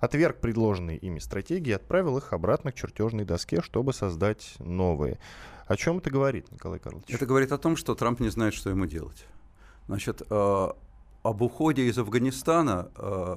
отверг 0.00 0.40
предложенные 0.40 0.96
ими 0.96 1.18
стратегии 1.18 1.70
и 1.70 1.74
отправил 1.74 2.18
их 2.18 2.32
обратно 2.32 2.72
к 2.72 2.76
чертежной 2.76 3.24
доске, 3.24 3.60
чтобы 3.60 3.92
создать 3.92 4.54
новые. 4.58 5.18
О 5.66 5.76
чем 5.76 5.98
это 5.98 6.10
говорит, 6.10 6.50
Николай 6.50 6.78
Карлович? 6.78 7.06
Это 7.10 7.26
говорит 7.26 7.52
о 7.52 7.58
том, 7.58 7.76
что 7.76 7.94
Трамп 7.94 8.20
не 8.20 8.30
знает, 8.30 8.54
что 8.54 8.70
ему 8.70 8.86
делать. 8.86 9.26
Значит, 9.86 10.22
э, 10.30 10.68
об 11.28 11.42
уходе 11.42 11.86
из 11.88 11.98
Афганистана 11.98 12.90
э, 12.96 13.36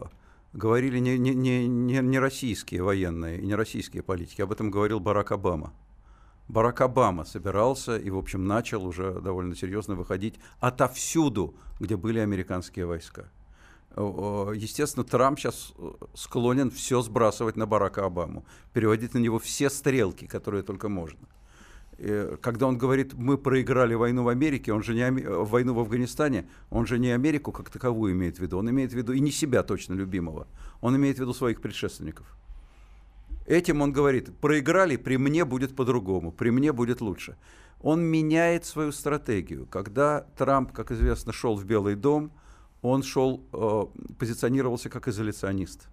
говорили 0.53 0.99
не, 0.99 1.17
не, 1.17 1.33
не, 1.67 1.99
не 1.99 2.19
российские 2.19 2.83
военные 2.83 3.39
и 3.39 3.45
не 3.45 3.55
российские 3.55 4.01
политики, 4.01 4.41
об 4.41 4.51
этом 4.51 4.71
говорил 4.71 4.99
Барак 4.99 5.33
Обама. 5.33 5.73
Барак 6.47 6.81
Обама 6.81 7.25
собирался 7.25 7.97
и, 7.97 8.09
в 8.09 8.17
общем, 8.17 8.45
начал 8.45 8.85
уже 8.85 9.19
довольно 9.19 9.55
серьезно 9.55 9.95
выходить 9.95 10.35
отовсюду, 10.59 11.53
где 11.79 11.97
были 11.97 12.19
американские 12.19 12.85
войска. 12.85 13.29
естественно, 13.95 15.03
Трамп 15.03 15.39
сейчас 15.39 15.73
склонен 16.13 16.71
все 16.71 17.01
сбрасывать 17.01 17.57
на 17.57 17.65
Барака 17.65 18.05
Обаму, 18.05 18.45
переводить 18.73 19.13
на 19.13 19.19
него 19.19 19.37
все 19.37 19.69
стрелки, 19.69 20.27
которые 20.27 20.63
только 20.63 20.87
можно. 20.87 21.19
Когда 22.41 22.65
он 22.65 22.77
говорит, 22.77 23.13
мы 23.13 23.37
проиграли 23.37 23.93
войну 23.93 24.23
в 24.23 24.29
Америке, 24.29 24.73
он 24.73 24.81
же 24.81 24.95
не 24.95 25.11
войну 25.11 25.73
в 25.75 25.79
Афганистане, 25.79 26.47
он 26.69 26.87
же 26.87 26.97
не 26.97 27.11
Америку 27.11 27.51
как 27.51 27.69
таковую 27.69 28.13
имеет 28.13 28.37
в 28.37 28.41
виду, 28.41 28.57
он 28.57 28.69
имеет 28.69 28.91
в 28.91 28.95
виду 28.95 29.13
и 29.13 29.19
не 29.19 29.31
себя 29.31 29.61
точно 29.61 29.93
любимого, 29.93 30.47
он 30.81 30.95
имеет 30.95 31.17
в 31.17 31.19
виду 31.19 31.33
своих 31.33 31.61
предшественников. 31.61 32.25
Этим 33.45 33.81
он 33.81 33.91
говорит, 33.91 34.35
проиграли, 34.37 34.95
при 34.95 35.17
мне 35.17 35.45
будет 35.45 35.75
по-другому, 35.75 36.31
при 36.31 36.49
мне 36.49 36.71
будет 36.73 37.01
лучше. 37.01 37.35
Он 37.81 38.01
меняет 38.01 38.65
свою 38.65 38.91
стратегию. 38.91 39.67
Когда 39.67 40.25
Трамп, 40.37 40.71
как 40.71 40.91
известно, 40.91 41.33
шел 41.33 41.55
в 41.55 41.65
Белый 41.65 41.95
дом, 41.95 42.31
он 42.81 43.03
шел, 43.03 43.43
э, 43.53 43.85
позиционировался 44.17 44.89
как 44.89 45.07
изоляционист. 45.07 45.87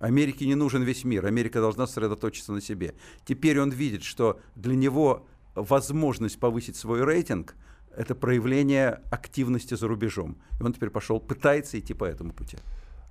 Америке 0.00 0.46
не 0.46 0.54
нужен 0.54 0.82
весь 0.82 1.04
мир, 1.04 1.26
Америка 1.26 1.60
должна 1.60 1.86
сосредоточиться 1.86 2.52
на 2.52 2.60
себе. 2.60 2.94
Теперь 3.24 3.60
он 3.60 3.70
видит, 3.70 4.02
что 4.02 4.40
для 4.54 4.76
него 4.76 5.26
возможность 5.54 6.38
повысить 6.38 6.76
свой 6.76 7.04
рейтинг– 7.04 7.56
это 7.98 8.14
проявление 8.14 9.00
активности 9.10 9.74
за 9.74 9.88
рубежом. 9.88 10.38
И 10.60 10.62
он 10.62 10.72
теперь 10.72 10.90
пошел, 10.90 11.18
пытается 11.20 11.78
идти 11.78 11.94
по 11.94 12.04
этому 12.04 12.32
пути. 12.32 12.56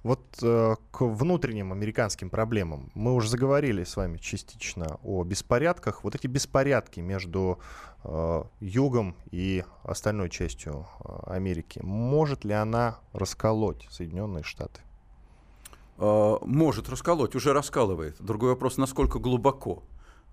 Вот 0.04 0.38
э, 0.41 0.76
к 0.91 1.02
внутренним 1.02 1.73
американским 1.73 2.30
проблемам. 2.30 2.89
Мы 2.93 3.13
уже 3.13 3.30
заговорили 3.30 3.84
с 3.84 3.97
вами 3.97 4.17
частично 4.17 4.97
о 5.04 5.26
беспорядках. 5.26 6.06
Вот 6.06 6.15
эти 6.15 6.28
беспорядки 6.28 7.02
между 7.02 7.60
э, 8.06 8.43
югом 8.62 9.17
и 9.32 9.65
остальной 9.84 10.30
частью 10.30 10.88
э, 11.04 11.32
Америки, 11.34 11.82
может 11.84 12.45
ли 12.45 12.54
она 12.54 13.00
расколоть 13.12 13.88
Соединенные 13.89 14.43
Штаты? 14.43 14.80
Э, 15.97 16.38
может 16.41 16.89
расколоть, 16.89 17.36
уже 17.36 17.53
раскалывает. 17.53 18.15
Другой 18.19 18.49
вопрос, 18.49 18.77
насколько 18.77 19.19
глубоко. 19.19 19.83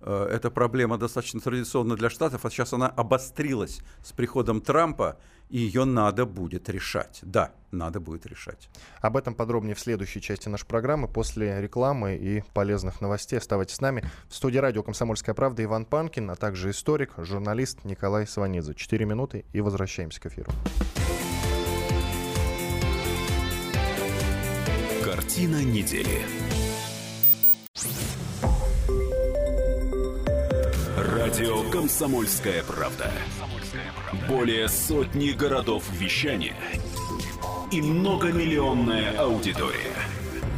Э, 0.01 0.27
эта 0.31 0.51
проблема 0.51 0.97
достаточно 0.97 1.39
традиционна 1.39 1.95
для 1.95 2.09
Штатов, 2.09 2.45
а 2.45 2.49
сейчас 2.49 2.73
она 2.73 2.87
обострилась 2.87 3.81
с 4.03 4.11
приходом 4.11 4.61
Трампа, 4.61 5.17
и 5.49 5.57
ее 5.57 5.85
надо 5.85 6.25
будет 6.25 6.69
решать. 6.69 7.19
Да, 7.23 7.51
надо 7.71 7.99
будет 7.99 8.25
решать. 8.25 8.69
Об 9.01 9.17
этом 9.17 9.33
подробнее 9.33 9.75
в 9.75 9.79
следующей 9.79 10.21
части 10.21 10.49
нашей 10.49 10.65
программы 10.65 11.07
после 11.07 11.61
рекламы 11.61 12.15
и 12.15 12.43
полезных 12.53 13.01
новостей. 13.01 13.37
Оставайтесь 13.37 13.75
с 13.75 13.81
нами. 13.81 14.03
В 14.27 14.35
студии 14.35 14.57
радио 14.57 14.83
«Комсомольская 14.83 15.35
правда» 15.35 15.63
Иван 15.63 15.85
Панкин, 15.85 16.29
а 16.29 16.35
также 16.35 16.71
историк, 16.71 17.13
журналист 17.17 17.83
Николай 17.85 18.27
Сванидзе. 18.27 18.75
Четыре 18.75 19.05
минуты 19.05 19.45
и 19.53 19.61
возвращаемся 19.61 20.21
к 20.21 20.27
эфиру. 20.27 20.51
Картина 25.25 25.63
недели. 25.63 26.21
Радио 30.95 31.67
«Комсомольская 31.71 32.61
правда». 32.63 33.11
Более 34.29 34.69
сотни 34.69 35.31
городов 35.31 35.83
вещания 35.93 36.55
и 37.71 37.81
многомиллионная 37.81 39.17
аудитория. 39.17 39.95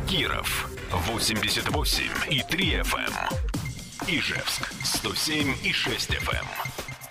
Киров 0.06 0.70
88 0.92 2.04
и 2.30 2.44
3 2.44 2.74
FM. 2.82 2.98
Эм. 2.98 4.10
Ижевск 4.10 4.70
107 4.84 5.56
и 5.64 5.72
6 5.72 6.10
FM. 6.10 6.46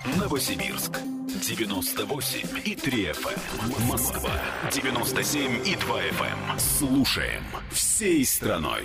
Эм. 0.05 0.19
Новосибирск 0.19 1.01
98 1.41 2.59
и 2.65 2.75
3 2.75 3.05
FM. 3.11 3.41
Эм. 3.61 3.87
Москва 3.89 4.31
97 4.73 5.67
и 5.67 5.77
2 5.77 6.03
FM. 6.03 6.59
Слушаем 6.59 7.43
всей 7.71 8.25
страной. 8.25 8.85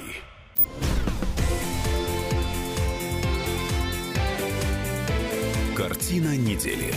Картина 5.75 6.37
недели. 6.37 6.93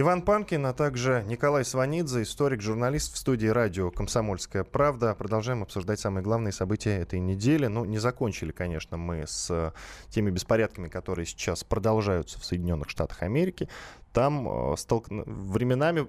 Иван 0.00 0.22
Панкин, 0.22 0.64
а 0.64 0.72
также 0.72 1.24
Николай 1.26 1.64
Сванидзе, 1.64 2.22
историк, 2.22 2.62
журналист 2.62 3.14
в 3.14 3.18
студии 3.18 3.48
радио 3.48 3.90
«Комсомольская 3.90 4.62
правда». 4.62 5.12
Продолжаем 5.16 5.64
обсуждать 5.64 5.98
самые 5.98 6.22
главные 6.22 6.52
события 6.52 6.98
этой 6.98 7.18
недели. 7.18 7.66
Ну, 7.66 7.84
не 7.84 7.98
закончили, 7.98 8.52
конечно, 8.52 8.96
мы 8.96 9.24
с 9.26 9.74
теми 10.10 10.30
беспорядками, 10.30 10.86
которые 10.86 11.26
сейчас 11.26 11.64
продолжаются 11.64 12.38
в 12.38 12.44
Соединенных 12.44 12.90
Штатах 12.90 13.24
Америки. 13.24 13.68
Там 14.12 14.46
э, 14.48 14.76
столк... 14.76 15.06
временами 15.08 16.06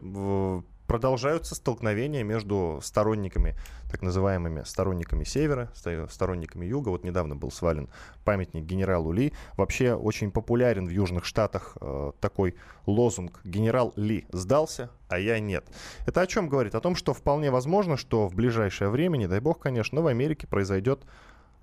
продолжаются 0.89 1.53
столкновения 1.53 2.23
между 2.23 2.79
сторонниками, 2.81 3.55
так 3.91 4.01
называемыми 4.01 4.63
сторонниками 4.63 5.23
Севера, 5.23 5.71
сторонниками 6.09 6.65
Юга. 6.65 6.89
Вот 6.89 7.03
недавно 7.03 7.35
был 7.35 7.51
свален 7.51 7.89
памятник 8.25 8.63
генералу 8.65 9.11
Ли. 9.11 9.31
Вообще 9.55 9.93
очень 9.93 10.31
популярен 10.31 10.87
в 10.87 10.89
Южных 10.89 11.25
Штатах 11.25 11.77
э, 11.79 12.11
такой 12.19 12.55
лозунг 12.87 13.39
«Генерал 13.43 13.93
Ли 13.97 14.25
сдался, 14.31 14.89
а 15.09 15.19
я 15.19 15.39
нет». 15.39 15.63
Это 16.07 16.21
о 16.21 16.27
чем 16.27 16.49
говорит? 16.49 16.73
О 16.73 16.81
том, 16.81 16.95
что 16.95 17.13
вполне 17.13 17.51
возможно, 17.51 17.95
что 17.95 18.27
в 18.27 18.33
ближайшее 18.33 18.89
время, 18.89 19.17
не 19.17 19.27
дай 19.27 19.41
бог, 19.41 19.59
конечно, 19.59 20.01
в 20.01 20.07
Америке 20.07 20.47
произойдет 20.47 21.03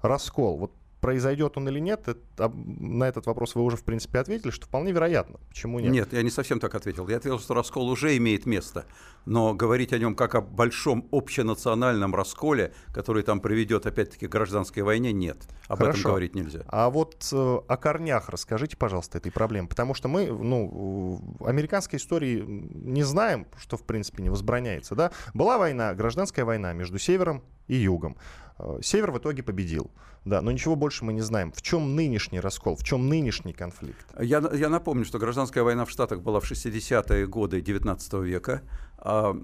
раскол. 0.03 0.57
Вот 0.57 0.73
произойдет 1.01 1.57
он 1.57 1.69
или 1.69 1.79
нет, 1.79 2.09
это, 2.09 2.49
на 2.55 3.05
этот 3.05 3.27
вопрос 3.27 3.55
вы 3.55 3.63
уже, 3.63 3.77
в 3.77 3.85
принципе, 3.85 4.19
ответили, 4.19 4.51
что 4.51 4.67
вполне 4.67 4.93
вероятно. 4.93 5.39
Почему 5.49 5.79
нет? 5.79 5.93
Нет, 5.93 6.13
я 6.13 6.23
не 6.23 6.31
совсем 6.31 6.61
так 6.61 6.75
ответил. 6.75 7.09
Я 7.09 7.19
ответил, 7.19 7.39
что 7.39 7.55
раскол 7.55 7.89
уже 7.89 8.17
имеет 8.17 8.47
место. 8.47 8.87
Но 9.25 9.55
говорить 9.55 9.93
о 9.93 9.99
нем 9.99 10.15
как 10.15 10.35
о 10.37 10.41
большом 10.41 11.09
общенациональном 11.11 12.15
расколе, 12.15 12.73
который 12.93 13.23
там 13.23 13.41
приведет, 13.41 13.87
опять-таки, 13.87 14.27
к 14.27 14.31
гражданской 14.31 14.83
войне, 14.83 15.13
нет. 15.13 15.39
Об 15.69 15.79
Хорошо. 15.79 15.99
этом 15.99 16.11
говорить 16.11 16.35
нельзя. 16.35 16.61
А 16.69 16.91
вот 16.91 17.29
э, 17.33 17.37
о 17.37 17.77
корнях 17.77 18.29
расскажите, 18.29 18.77
пожалуйста, 18.77 19.19
этой 19.19 19.33
проблемы. 19.33 19.69
Потому 19.69 19.95
что 19.95 20.09
мы, 20.09 20.27
ну, 20.27 21.21
американской 21.45 21.99
истории 21.99 22.45
не 22.47 23.03
знаем, 23.03 23.47
что, 23.59 23.77
в 23.77 23.83
принципе, 23.83 24.23
не 24.23 24.31
возбраняется. 24.31 24.95
Да? 24.95 25.11
Была 25.35 25.59
война, 25.59 25.93
гражданская 25.95 26.45
война 26.45 26.73
между 26.73 26.99
севером 26.99 27.43
и 27.69 27.77
югом. 27.77 28.17
Э, 28.59 28.79
север 28.83 29.11
в 29.13 29.19
итоге 29.19 29.43
победил. 29.43 29.91
Да, 30.27 30.43
но 30.43 30.51
ничего 30.51 30.75
больше 30.75 31.05
мы 31.05 31.13
не 31.13 31.21
знаем. 31.21 31.53
В 31.53 31.63
чем 31.63 31.95
нынешний 31.95 32.41
раскол, 32.41 32.75
в 32.75 32.83
чем 32.83 33.09
нынешний 33.09 33.53
конфликт? 33.53 34.05
Я, 34.21 34.43
я 34.53 34.69
напомню, 34.69 35.05
что 35.05 35.21
гражданская 35.21 35.63
война 35.63 35.85
в 35.85 35.91
Штатах 35.91 36.21
была 36.21 36.41
в 36.41 36.51
60-е 36.51 37.29
годы 37.29 37.61
19 37.61 38.13
века, 38.15 38.63
а, 38.99 39.37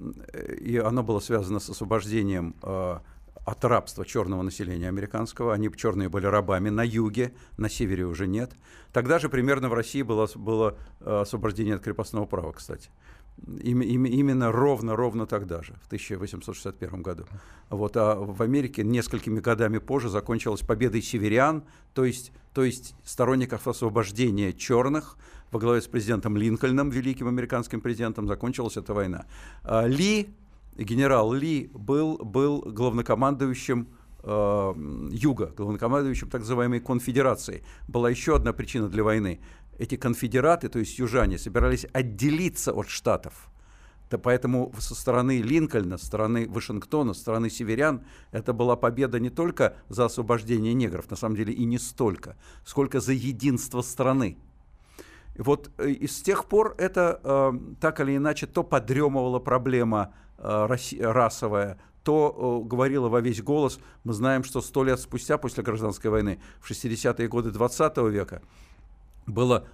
и 0.60 0.76
она 0.78 1.02
была 1.02 1.20
связана 1.20 1.60
с 1.60 1.70
освобождением 1.70 2.56
а, 2.62 3.00
от 3.44 3.64
рабства 3.64 4.04
черного 4.04 4.42
населения 4.42 4.88
американского. 4.88 5.54
Они 5.54 5.70
черные 5.76 6.08
были 6.08 6.26
рабами 6.26 6.68
на 6.68 6.82
юге, 6.82 7.32
на 7.58 7.68
севере 7.68 8.04
уже 8.04 8.26
нет. 8.26 8.50
Тогда 8.92 9.20
же 9.20 9.28
примерно 9.28 9.68
в 9.68 9.74
России 9.74 10.02
было, 10.02 10.28
было 10.34 10.76
а, 11.00 11.20
освобождение 11.20 11.76
от 11.76 11.82
крепостного 11.82 12.26
права, 12.26 12.50
кстати. 12.52 12.90
Им, 13.62 13.80
им, 13.82 14.04
именно 14.04 14.52
ровно-ровно 14.52 15.26
тогда 15.26 15.62
же, 15.62 15.74
в 15.82 15.86
1861 15.86 17.02
году. 17.02 17.24
Вот, 17.70 17.96
а 17.96 18.14
в 18.14 18.40
Америке 18.40 18.84
несколькими 18.84 19.40
годами 19.40 19.78
позже 19.78 20.08
закончилась 20.08 20.60
победой 20.60 21.02
северян, 21.02 21.64
то 21.92 22.04
есть, 22.04 22.32
то 22.54 22.62
есть 22.62 22.94
сторонников 23.04 23.66
освобождения 23.66 24.52
черных 24.52 25.16
во 25.50 25.58
главе 25.58 25.80
с 25.80 25.86
президентом 25.86 26.36
Линкольном, 26.36 26.90
великим 26.90 27.28
американским 27.28 27.80
президентом, 27.80 28.26
закончилась 28.26 28.76
эта 28.76 28.94
война. 28.94 29.26
А 29.62 29.86
Ли, 29.86 30.28
генерал 30.76 31.32
Ли, 31.32 31.70
был, 31.74 32.18
был 32.18 32.60
главнокомандующим 32.62 33.88
э, 34.22 34.74
Юга, 35.10 35.52
главнокомандующим 35.56 36.30
так 36.30 36.40
называемой 36.42 36.80
конфедерации. 36.80 37.64
Была 37.88 38.08
еще 38.08 38.36
одна 38.36 38.52
причина 38.52 38.88
для 38.88 39.04
войны 39.04 39.40
эти 39.82 39.96
конфедераты, 39.96 40.68
то 40.68 40.78
есть 40.78 40.98
южане, 40.98 41.38
собирались 41.38 41.86
отделиться 41.92 42.72
от 42.72 42.88
штатов. 42.88 43.48
Да 44.10 44.18
поэтому 44.18 44.72
со 44.78 44.94
стороны 44.94 45.42
Линкольна, 45.42 45.98
со 45.98 46.06
стороны 46.06 46.48
Вашингтона, 46.48 47.14
со 47.14 47.20
стороны 47.20 47.50
северян 47.50 48.04
это 48.30 48.52
была 48.52 48.76
победа 48.76 49.18
не 49.18 49.30
только 49.30 49.74
за 49.88 50.04
освобождение 50.04 50.74
негров, 50.74 51.10
на 51.10 51.16
самом 51.16 51.34
деле 51.34 51.52
и 51.52 51.64
не 51.64 51.78
столько, 51.78 52.36
сколько 52.64 53.00
за 53.00 53.12
единство 53.12 53.82
страны. 53.82 54.36
И 55.34 55.42
вот 55.42 55.70
э, 55.78 55.90
и 55.90 56.06
с 56.06 56.22
тех 56.22 56.44
пор 56.44 56.74
это 56.78 57.20
э, 57.24 57.52
так 57.80 58.00
или 58.00 58.16
иначе 58.16 58.46
то 58.46 58.62
подремывала 58.62 59.40
проблема 59.40 60.14
э, 60.38 60.76
расовая, 61.00 61.80
то 62.04 62.62
э, 62.64 62.68
говорила 62.68 63.08
во 63.08 63.20
весь 63.20 63.42
голос. 63.42 63.80
Мы 64.04 64.12
знаем, 64.12 64.44
что 64.44 64.60
сто 64.60 64.84
лет 64.84 65.00
спустя, 65.00 65.38
после 65.38 65.62
гражданской 65.64 66.10
войны, 66.10 66.38
в 66.60 66.70
60-е 66.70 67.28
годы 67.28 67.50
20 67.50 67.96
века, 68.10 68.42
было 69.26 69.66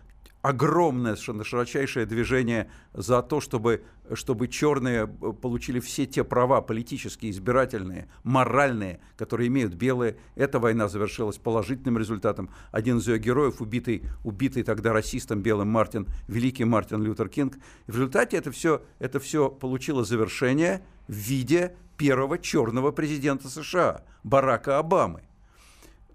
огромное, 0.43 1.15
совершенно 1.15 1.45
широчайшее 1.45 2.07
движение 2.07 2.71
за 2.93 3.23
то, 3.23 3.41
чтобы, 3.41 3.83
чтобы 4.15 4.49
черные 4.49 5.05
э, 5.05 5.33
получили 5.33 5.81
все 5.81 6.07
те 6.07 6.25
права 6.25 6.61
политические, 6.61 7.33
избирательные, 7.33 8.09
моральные, 8.23 9.01
которые 9.17 9.49
имеют 9.49 9.75
белые. 9.75 10.17
Эта 10.37 10.59
война 10.59 10.89
завершилась 10.89 11.39
положительным 11.39 11.99
результатом. 11.99 12.51
Один 12.71 12.99
из 12.99 13.09
ее 13.09 13.19
героев, 13.19 13.61
убитый, 13.61 14.05
убитый 14.25 14.63
тогда 14.63 14.93
расистом 14.93 15.43
белым 15.43 15.69
Мартин, 15.69 16.07
великий 16.29 16.65
Мартин 16.65 17.03
Лютер 17.03 17.29
Кинг. 17.29 17.57
И 17.87 17.91
в 17.91 17.95
результате 17.95 18.37
это 18.37 18.51
все, 18.53 18.83
это 18.99 19.19
все 19.21 19.51
получило 19.51 20.05
завершение 20.05 20.85
в 21.09 21.15
виде 21.15 21.77
первого 21.97 22.39
черного 22.39 22.93
президента 22.93 23.49
США, 23.49 24.05
Барака 24.23 24.79
Обамы. 24.79 25.28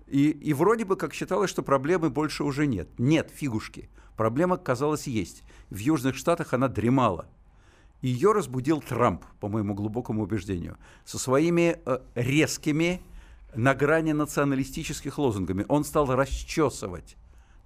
И, 0.07 0.29
и 0.29 0.53
вроде 0.53 0.85
бы 0.85 0.95
как 0.95 1.13
считалось, 1.13 1.49
что 1.49 1.63
проблемы 1.63 2.09
больше 2.09 2.43
уже 2.43 2.67
нет. 2.67 2.87
Нет, 2.97 3.31
фигушки. 3.33 3.89
Проблема, 4.17 4.57
казалось, 4.57 5.07
есть. 5.07 5.43
В 5.69 5.77
Южных 5.77 6.15
Штатах 6.15 6.53
она 6.53 6.67
дремала. 6.67 7.27
Ее 8.01 8.33
разбудил 8.33 8.81
Трамп, 8.81 9.23
по 9.39 9.47
моему 9.47 9.73
глубокому 9.73 10.23
убеждению, 10.23 10.77
со 11.05 11.17
своими 11.17 11.79
э, 11.85 11.99
резкими 12.15 13.01
на 13.55 13.73
грани 13.73 14.11
националистических 14.11 15.17
лозунгами. 15.17 15.65
Он 15.69 15.83
стал 15.83 16.13
расчесывать 16.13 17.15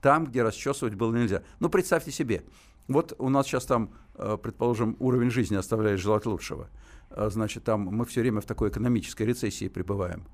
там, 0.02 0.26
где 0.26 0.44
расчесывать 0.44 0.96
было 0.96 1.16
нельзя. 1.16 1.44
Ну, 1.60 1.70
представьте 1.70 2.12
себе, 2.12 2.44
вот 2.88 3.14
у 3.18 3.30
нас 3.30 3.48
сейчас 3.48 3.66
там, 3.66 3.92
э, 4.16 4.38
предположим, 4.42 4.96
уровень 5.00 5.32
жизни 5.32 5.56
оставляет 5.56 6.00
желать 6.00 6.26
лучшего. 6.26 6.70
Э, 7.10 7.30
значит, 7.32 7.64
там 7.64 7.82
мы 7.82 8.06
все 8.06 8.22
время 8.22 8.42
в 8.42 8.46
такой 8.46 8.70
экономической 8.70 9.24
рецессии 9.24 9.68
пребываем. 9.68 10.26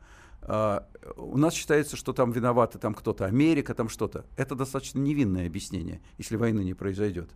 Uh, 0.45 0.83
у 1.15 1.37
нас 1.37 1.53
считается, 1.53 1.95
что 1.95 2.11
там 2.11 2.31
виноваты 2.31 2.77
там 2.77 2.93
кто-то, 2.93 3.25
Америка, 3.25 3.73
там 3.73 3.87
что-то. 3.87 4.25
Это 4.35 4.55
достаточно 4.55 4.99
невинное 4.99 5.47
объяснение, 5.47 6.01
если 6.17 6.35
войны 6.35 6.65
не 6.65 6.73
произойдет. 6.73 7.29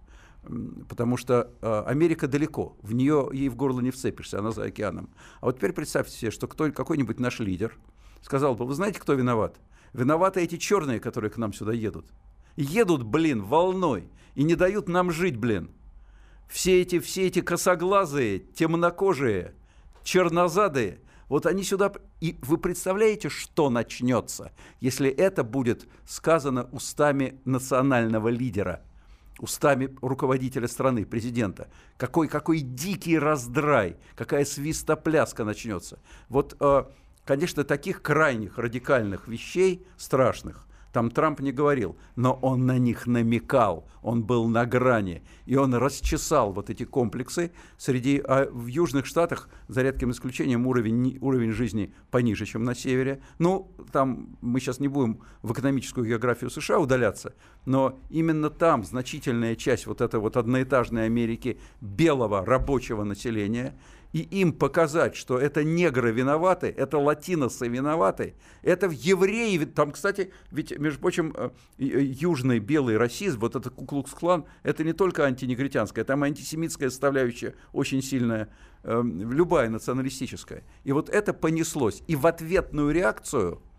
Потому 0.90 1.16
что 1.16 1.50
uh, 1.62 1.86
Америка 1.86 2.28
далеко, 2.28 2.76
в 2.82 2.94
нее 2.94 3.30
ей 3.32 3.48
в 3.48 3.56
горло 3.56 3.80
не 3.80 3.92
вцепишься, 3.92 4.40
она 4.40 4.52
за 4.52 4.66
океаном. 4.66 5.10
А 5.40 5.46
вот 5.46 5.58
теперь 5.58 5.72
представьте 5.72 6.18
себе, 6.18 6.32
что 6.32 6.48
кто, 6.48 6.70
какой-нибудь 6.70 7.20
наш 7.20 7.40
лидер 7.40 7.78
сказал 8.22 8.56
бы, 8.56 8.66
вы 8.66 8.74
знаете, 8.74 9.00
кто 9.00 9.14
виноват? 9.14 9.56
Виноваты 9.94 10.42
эти 10.42 10.58
черные, 10.58 11.00
которые 11.00 11.32
к 11.32 11.38
нам 11.38 11.54
сюда 11.54 11.72
едут. 11.72 12.08
Едут, 12.58 13.04
блин, 13.04 13.42
волной 13.42 14.10
и 14.36 14.44
не 14.44 14.56
дают 14.56 14.90
нам 14.90 15.12
жить, 15.12 15.38
блин. 15.38 15.72
Все 16.50 16.82
эти, 16.82 17.00
все 17.00 17.28
эти 17.28 17.40
косоглазые, 17.40 18.40
темнокожие, 18.40 19.54
чернозадые– 20.04 21.00
вот 21.30 21.46
они 21.46 21.64
сюда... 21.64 21.92
И 22.22 22.38
вы 22.42 22.58
представляете, 22.58 23.30
что 23.30 23.70
начнется, 23.70 24.52
если 24.80 25.10
это 25.10 25.44
будет 25.44 25.88
сказано 26.06 26.70
устами 26.72 27.40
национального 27.46 28.30
лидера, 28.30 28.82
устами 29.40 29.96
руководителя 30.02 30.68
страны, 30.68 31.06
президента? 31.06 31.70
Какой, 31.98 32.28
какой 32.28 32.60
дикий 32.60 33.18
раздрай, 33.20 33.98
какая 34.16 34.46
свистопляска 34.46 35.44
начнется. 35.44 36.00
Вот, 36.30 36.56
э, 36.60 36.84
конечно, 37.26 37.64
таких 37.64 38.02
крайних 38.02 38.58
радикальных 38.58 39.28
вещей, 39.28 39.86
страшных, 39.98 40.67
там 40.92 41.12
Трамп 41.12 41.40
не 41.42 41.52
говорил, 41.52 41.98
но 42.16 42.34
он 42.34 42.66
на 42.66 42.78
них 42.78 43.08
намекал, 43.08 43.88
он 44.02 44.24
был 44.24 44.48
на 44.48 44.66
грани, 44.66 45.24
и 45.46 45.56
он 45.56 45.74
расчесал 45.76 46.54
вот 46.54 46.70
эти 46.70 46.84
комплексы. 46.84 47.52
Среди, 47.78 48.22
а 48.26 48.50
в 48.50 48.68
Южных 48.68 49.06
Штатах, 49.06 49.50
за 49.68 49.82
редким 49.82 50.12
исключением, 50.12 50.66
уровень, 50.68 51.18
уровень 51.22 51.52
жизни 51.52 51.94
пониже, 52.10 52.46
чем 52.46 52.64
на 52.64 52.76
севере. 52.76 53.22
Ну, 53.40 53.72
там 53.92 54.38
мы 54.42 54.60
сейчас 54.60 54.80
не 54.80 54.88
будем 54.88 55.20
в 55.42 55.52
экономическую 55.52 56.08
географию 56.08 56.50
США 56.50 56.80
удаляться, 56.80 57.36
но 57.66 58.00
именно 58.10 58.50
там 58.50 58.84
значительная 58.84 59.56
часть 59.56 59.88
вот 59.88 60.02
этой 60.02 60.20
вот 60.20 60.38
одноэтажной 60.38 61.06
Америки 61.06 61.60
белого 61.82 62.46
рабочего 62.46 63.04
населения– 63.04 63.78
и 64.14 64.20
им 64.20 64.54
показать, 64.54 65.16
что 65.16 65.38
это 65.38 65.64
негры 65.64 66.12
виноваты, 66.12 66.68
это 66.68 66.98
латиносы 66.98 67.68
виноваты, 67.68 68.36
это 68.62 68.88
евреи, 68.88 69.66
там, 69.66 69.92
кстати, 69.92 70.32
ведь, 70.52 70.78
между 70.78 71.00
прочим, 71.00 71.34
э, 71.36 71.50
э, 71.78 71.84
южный 71.84 72.60
белый 72.60 72.98
расизм, 72.98 73.40
вот 73.40 73.56
этот 73.56 73.74
Куклукс-клан, 73.74 74.46
это 74.64 74.84
не 74.84 74.94
только 74.94 75.26
антинегритянская, 75.26 76.06
там 76.06 76.24
антисемитская 76.24 76.90
составляющая 76.90 77.56
очень 77.74 78.02
сильная, 78.02 78.50
эм, 78.84 79.32
любая 79.32 79.70
националистическая. 79.70 80.64
И 80.84 80.92
вот 80.92 81.10
это 81.10 81.34
понеслось. 81.34 82.04
И 82.08 82.16
в 82.16 82.26
ответную 82.28 82.92
реакцию– 82.92 83.62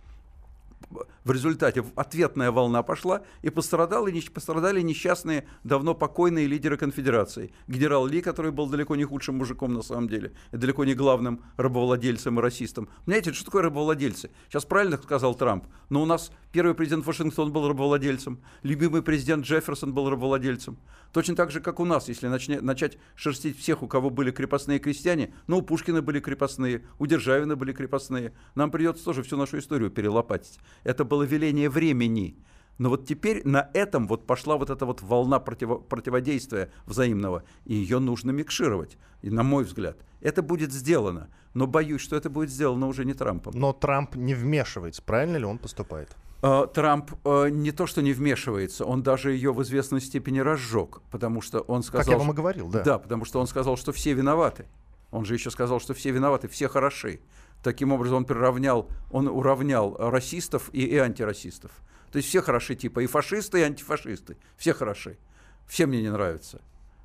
в 1.24 1.30
результате 1.30 1.84
ответная 1.96 2.50
волна 2.50 2.82
пошла, 2.82 3.22
и 3.42 3.50
пострадали, 3.50 4.20
пострадали 4.20 4.80
несчастные, 4.80 5.46
давно 5.64 5.94
покойные 5.94 6.46
лидеры 6.46 6.76
конфедерации. 6.76 7.52
Генерал 7.66 8.06
Ли, 8.06 8.22
который 8.22 8.50
был 8.50 8.66
далеко 8.66 8.96
не 8.96 9.04
худшим 9.04 9.36
мужиком 9.36 9.74
на 9.74 9.82
самом 9.82 10.08
деле, 10.08 10.32
и 10.52 10.56
далеко 10.56 10.84
не 10.84 10.94
главным 10.94 11.42
рабовладельцем 11.56 12.38
и 12.38 12.42
расистом. 12.42 12.88
Знаете, 13.04 13.32
что 13.32 13.46
такое 13.46 13.62
рабовладельцы? 13.62 14.30
Сейчас 14.48 14.64
правильно 14.64 14.96
сказал 14.96 15.34
Трамп, 15.34 15.66
но 15.90 16.02
у 16.02 16.06
нас 16.06 16.30
первый 16.52 16.74
президент 16.74 17.04
Вашингтон 17.04 17.52
был 17.52 17.68
рабовладельцем, 17.68 18.40
любимый 18.62 19.02
президент 19.02 19.44
Джефферсон 19.44 19.92
был 19.92 20.08
рабовладельцем. 20.08 20.78
Точно 21.12 21.34
так 21.34 21.50
же, 21.50 21.60
как 21.60 21.80
у 21.80 21.84
нас, 21.84 22.08
если 22.08 22.28
начне, 22.28 22.60
начать 22.60 22.98
шерстить 23.14 23.58
всех, 23.58 23.82
у 23.82 23.88
кого 23.88 24.10
были 24.10 24.30
крепостные 24.30 24.78
крестьяне, 24.78 25.32
ну, 25.46 25.58
у 25.58 25.62
Пушкина 25.62 26.02
были 26.02 26.20
крепостные, 26.20 26.84
у 26.98 27.06
Державина 27.06 27.56
были 27.56 27.72
крепостные, 27.72 28.34
нам 28.54 28.70
придется 28.70 29.04
тоже 29.04 29.22
всю 29.22 29.36
нашу 29.36 29.58
историю 29.58 29.90
перелопатить. 29.90 30.58
Это 30.84 31.04
было 31.04 31.22
веление 31.22 31.68
времени. 31.68 32.36
Но 32.78 32.90
вот 32.90 33.06
теперь 33.06 33.42
на 33.44 33.70
этом 33.74 34.06
вот 34.06 34.26
пошла 34.26 34.56
вот 34.56 34.70
эта 34.70 34.86
вот 34.86 35.02
волна 35.02 35.40
противо, 35.40 35.76
противодействия 35.76 36.70
взаимного, 36.86 37.42
и 37.64 37.74
ее 37.74 37.98
нужно 37.98 38.30
микшировать, 38.30 38.96
и, 39.20 39.30
на 39.30 39.42
мой 39.42 39.64
взгляд. 39.64 39.98
Это 40.20 40.42
будет 40.42 40.72
сделано, 40.72 41.28
но 41.54 41.66
боюсь, 41.66 42.00
что 42.00 42.16
это 42.16 42.30
будет 42.30 42.50
сделано 42.50 42.86
уже 42.86 43.04
не 43.04 43.14
Трампом. 43.14 43.54
Но 43.56 43.72
Трамп 43.72 44.14
не 44.14 44.34
вмешивается, 44.34 45.02
правильно 45.02 45.36
ли 45.36 45.44
он 45.44 45.58
поступает? 45.58 46.16
А, 46.40 46.66
Трамп 46.66 47.12
э, 47.24 47.48
не 47.50 47.72
то 47.72 47.88
что 47.88 48.00
не 48.00 48.12
вмешивается, 48.12 48.84
он 48.84 49.02
даже 49.02 49.32
ее 49.32 49.52
в 49.52 49.60
известной 49.62 50.00
степени 50.00 50.38
разжег, 50.38 51.00
потому 51.10 51.40
что 51.40 51.60
он 51.60 51.82
сказал... 51.82 52.04
Как 52.04 52.12
я 52.12 52.18
вам 52.18 52.30
и 52.30 52.34
говорил, 52.34 52.68
да. 52.68 52.82
Да, 52.82 52.98
потому 52.98 53.24
что 53.24 53.40
он 53.40 53.48
сказал, 53.48 53.76
что 53.76 53.92
все 53.92 54.12
виноваты. 54.12 54.66
Он 55.10 55.24
же 55.24 55.34
еще 55.34 55.50
сказал, 55.50 55.80
что 55.80 55.94
все 55.94 56.10
виноваты, 56.10 56.48
все 56.48 56.68
хороши. 56.68 57.20
Таким 57.62 57.92
образом, 57.92 58.18
он 58.18 58.24
приравнял, 58.24 58.88
он 59.10 59.28
уравнял 59.28 59.96
расистов 59.98 60.70
и, 60.72 60.84
и 60.84 60.96
антирасистов. 60.96 61.72
То 62.12 62.18
есть 62.18 62.28
все 62.28 62.40
хороши, 62.40 62.74
типа 62.74 63.00
и 63.00 63.06
фашисты, 63.06 63.60
и 63.60 63.62
антифашисты. 63.62 64.36
Все 64.56 64.72
хороши. 64.72 65.18
Все 65.66 65.86
мне 65.86 66.00
не 66.00 66.10
нравятся. 66.10 66.60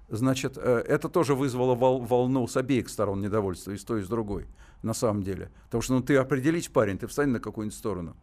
Значит, 0.09 0.57
э, 0.57 0.83
это 0.87 1.09
тоже 1.09 1.33
вызвало 1.33 1.75
вол, 1.75 2.01
волну 2.01 2.47
с 2.47 2.55
обеих 2.55 2.89
сторон 2.89 3.21
недовольства, 3.21 3.71
и 3.71 3.77
с 3.77 3.83
той, 3.83 4.01
и 4.01 4.03
с 4.03 4.07
другой, 4.07 4.45
на 4.83 4.93
самом 4.93 5.23
деле. 5.23 5.49
Потому 5.65 5.81
что 5.81 5.93
ну, 5.95 6.01
ты 6.01 6.15
определись, 6.17 6.67
парень, 6.67 6.97
ты 6.97 7.07
встань 7.07 7.29
на 7.29 7.39
какую-нибудь 7.39 7.77
сторону. 7.77 8.15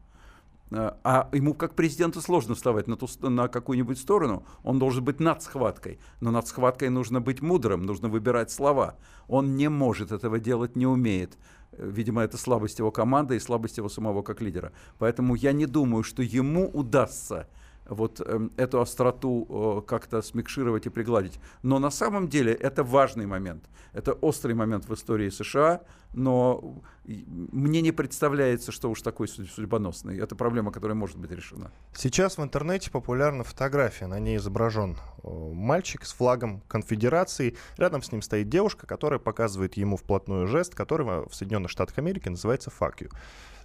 Э, 0.70 0.92
а 1.02 1.28
ему 1.32 1.54
как 1.54 1.74
президенту 1.74 2.20
сложно 2.20 2.54
вставать 2.54 2.86
на, 2.86 2.96
ту, 2.96 3.08
на 3.28 3.48
какую-нибудь 3.48 3.98
сторону, 3.98 4.44
он 4.62 4.78
должен 4.78 5.04
быть 5.04 5.20
над 5.20 5.42
схваткой. 5.42 5.98
Но 6.20 6.30
над 6.30 6.46
схваткой 6.46 6.90
нужно 6.90 7.20
быть 7.20 7.42
мудрым, 7.42 7.84
нужно 7.84 8.08
выбирать 8.08 8.50
слова. 8.50 8.96
Он 9.28 9.56
не 9.56 9.68
может 9.68 10.12
этого 10.12 10.38
делать, 10.38 10.76
не 10.76 10.86
умеет. 10.86 11.38
Э, 11.72 11.88
видимо, 11.88 12.22
это 12.22 12.38
слабость 12.38 12.78
его 12.78 12.90
команды 12.90 13.36
и 13.36 13.40
слабость 13.40 13.78
его 13.78 13.88
самого 13.88 14.22
как 14.22 14.40
лидера. 14.40 14.72
Поэтому 14.98 15.34
я 15.34 15.52
не 15.52 15.66
думаю, 15.66 16.02
что 16.02 16.22
ему 16.22 16.68
удастся 16.68 17.48
вот 17.90 18.20
э, 18.24 18.48
эту 18.56 18.80
остроту 18.80 19.84
как-то 19.86 20.22
смикшировать 20.22 20.86
и 20.86 20.90
пригладить. 20.90 21.38
Но 21.62 21.78
на 21.78 21.90
самом 21.90 22.28
деле 22.28 22.52
это 22.52 22.82
важный 22.84 23.26
момент. 23.26 23.64
Это 23.92 24.12
острый 24.12 24.54
момент 24.54 24.88
в 24.88 24.94
истории 24.94 25.30
США, 25.30 25.82
но 26.14 26.80
мне 27.04 27.80
не 27.80 27.92
представляется, 27.92 28.72
что 28.72 28.90
уж 28.90 29.02
такой 29.02 29.26
судьбоносный. 29.26 30.18
Это 30.18 30.36
проблема, 30.36 30.70
которая 30.70 30.96
может 30.96 31.18
быть 31.18 31.32
решена. 31.32 31.72
Сейчас 31.94 32.38
в 32.38 32.42
интернете 32.42 32.90
популярна 32.90 33.42
фотография. 33.42 34.06
На 34.06 34.20
ней 34.20 34.36
изображен 34.36 34.96
мальчик 35.22 36.04
с 36.04 36.12
флагом 36.12 36.62
конфедерации. 36.68 37.56
Рядом 37.76 38.02
с 38.02 38.12
ним 38.12 38.22
стоит 38.22 38.48
девушка, 38.48 38.86
которая 38.86 39.18
показывает 39.18 39.74
ему 39.74 39.96
вплотную 39.96 40.46
жест, 40.46 40.74
который 40.74 41.04
в 41.04 41.34
Соединенных 41.34 41.70
Штатах 41.70 41.98
Америки 41.98 42.28
называется 42.28 42.70
«fuck 42.70 42.98
you». 43.00 43.10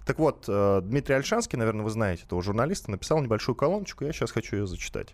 Так 0.06 0.20
вот, 0.20 0.44
э, 0.46 0.80
Дмитрий 0.84 1.16
Альшанский, 1.16 1.58
наверное, 1.58 1.82
вы 1.82 1.90
знаете 1.90 2.22
этого 2.22 2.40
журналиста, 2.40 2.92
написал 2.92 3.20
небольшую 3.20 3.56
колоночку, 3.56 4.04
я 4.04 4.12
сейчас 4.12 4.30
хочу 4.30 4.56
ее 4.56 4.66
зачитать. 4.68 5.12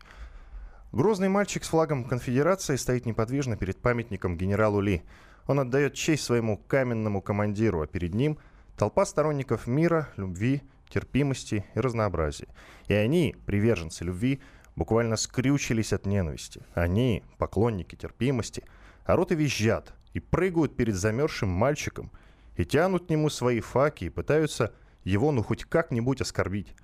Грозный 0.92 1.31
мальчик 1.31 1.64
с 1.64 1.68
флагом 1.68 2.05
конфедерации 2.05 2.76
стоит 2.76 3.07
неподвижно 3.07 3.57
перед 3.57 3.81
памятником 3.81 4.37
генералу 4.37 4.81
Ли. 4.81 5.02
Он 5.46 5.61
отдает 5.61 5.94
честь 5.94 6.24
своему 6.24 6.59
каменному 6.59 7.22
командиру, 7.22 7.81
а 7.81 7.87
перед 7.87 8.12
ним 8.12 8.38
толпа 8.76 9.07
сторонников 9.07 9.66
мира, 9.66 10.11
любви, 10.18 10.61
терпимости 10.90 11.64
и 11.74 11.81
разнообразия. 11.81 12.48
И 12.87 12.92
они, 12.92 13.35
приверженцы 13.46 14.05
любви, 14.05 14.42
буквально 14.76 15.16
скрючились 15.16 15.94
от 15.94 16.05
ненависти. 16.05 16.66
Они, 16.74 17.24
поклонники 17.38 17.96
терпимости, 17.96 18.62
орут 19.07 19.33
и 19.33 19.37
визжат, 19.37 19.94
и 20.12 20.20
прыгают 20.20 20.76
перед 20.76 20.96
замерзшим 20.96 21.48
мальчиком, 21.48 22.12
и 22.56 22.64
тянут 22.64 23.06
к 23.06 23.10
нему 23.10 23.30
свои 23.30 23.60
факи, 23.60 24.04
и 24.04 24.10
пытаются 24.10 24.74
его 25.04 25.32
ну 25.32 25.42
хоть 25.42 25.64
как-нибудь 25.64 26.20
оскорбить. 26.20 26.74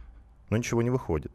Но 0.50 0.56
ничего 0.56 0.82
не 0.82 0.90
выходит. 0.90 1.32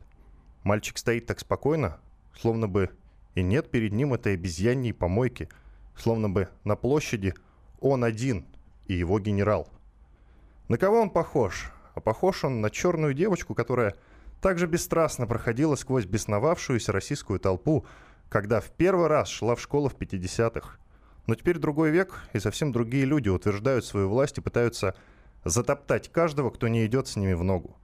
Мальчик 0.64 0.98
стоит 0.98 1.26
так 1.26 1.40
спокойно, 1.40 2.00
словно 2.36 2.68
бы 2.68 2.90
и 3.36 3.42
нет 3.42 3.70
перед 3.70 3.92
ним 3.92 4.14
этой 4.14 4.34
обезьяньей 4.34 4.94
помойки, 4.94 5.50
словно 5.96 6.30
бы 6.30 6.50
на 6.64 6.76
площади 6.76 7.36
он 7.80 8.04
один 8.04 8.46
и 8.88 8.94
его 8.94 9.20
генерал. 9.20 9.68
На 10.68 10.78
кого 10.78 11.02
он 11.02 11.10
похож? 11.10 11.72
А 11.96 12.02
похож 12.02 12.44
он 12.44 12.62
на 12.62 12.70
черную 12.70 13.14
девочку, 13.14 13.54
которая 13.54 13.96
также 14.42 14.68
бесстрастно 14.68 15.28
проходила 15.28 15.76
сквозь 15.76 16.06
бесновавшуюся 16.06 16.92
российскую 16.92 17.40
толпу, 17.40 17.86
когда 18.30 18.62
в 18.62 18.72
первый 18.72 19.08
раз 19.08 19.30
шла 19.30 19.56
в 19.56 19.62
школу 19.62 19.90
в 19.90 19.96
50-х. 19.96 20.78
Но 21.26 21.36
теперь 21.36 21.58
другой 21.58 21.92
век, 21.92 22.20
и 22.34 22.40
совсем 22.40 22.72
другие 22.72 23.06
люди 23.06 23.30
утверждают 23.30 23.86
свою 23.86 24.10
власть 24.10 24.38
и 24.38 24.42
пытаются 24.42 24.96
затоптать 25.46 26.12
каждого, 26.12 26.50
кто 26.50 26.68
не 26.68 26.86
идет 26.86 27.08
с 27.08 27.16
ними 27.16 27.34
в 27.34 27.44
ногу. 27.44 27.78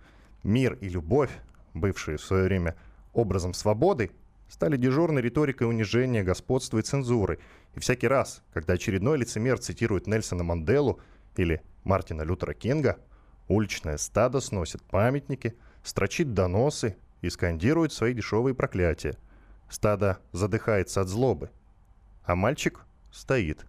Мир 0.43 0.73
и 0.81 0.89
любовь, 0.89 1.31
бывшие 1.73 2.17
в 2.17 2.23
свое 2.23 2.45
время 2.45 2.75
образом 3.13 3.53
свободы, 3.53 4.11
стали 4.49 4.77
дежурной 4.77 5.21
риторикой 5.21 5.69
унижения, 5.69 6.23
господства 6.23 6.79
и 6.79 6.81
цензуры. 6.81 7.39
И 7.75 7.79
всякий 7.79 8.07
раз, 8.07 8.41
когда 8.53 8.73
очередной 8.73 9.17
лицемер 9.17 9.59
цитирует 9.59 10.07
Нельсона 10.07 10.43
Манделу 10.43 10.99
или 11.35 11.61
Мартина 11.83 12.23
Лютера 12.23 12.53
Кинга, 12.53 12.97
уличное 13.47 13.97
стадо 13.97 14.41
сносит 14.41 14.81
памятники, 14.83 15.55
строчит 15.83 16.33
доносы 16.33 16.97
и 17.21 17.29
скандирует 17.29 17.93
свои 17.93 18.13
дешевые 18.13 18.55
проклятия. 18.55 19.15
Стадо 19.69 20.17
задыхается 20.31 21.01
от 21.01 21.07
злобы, 21.07 21.51
а 22.23 22.35
мальчик 22.35 22.85
стоит. 23.11 23.65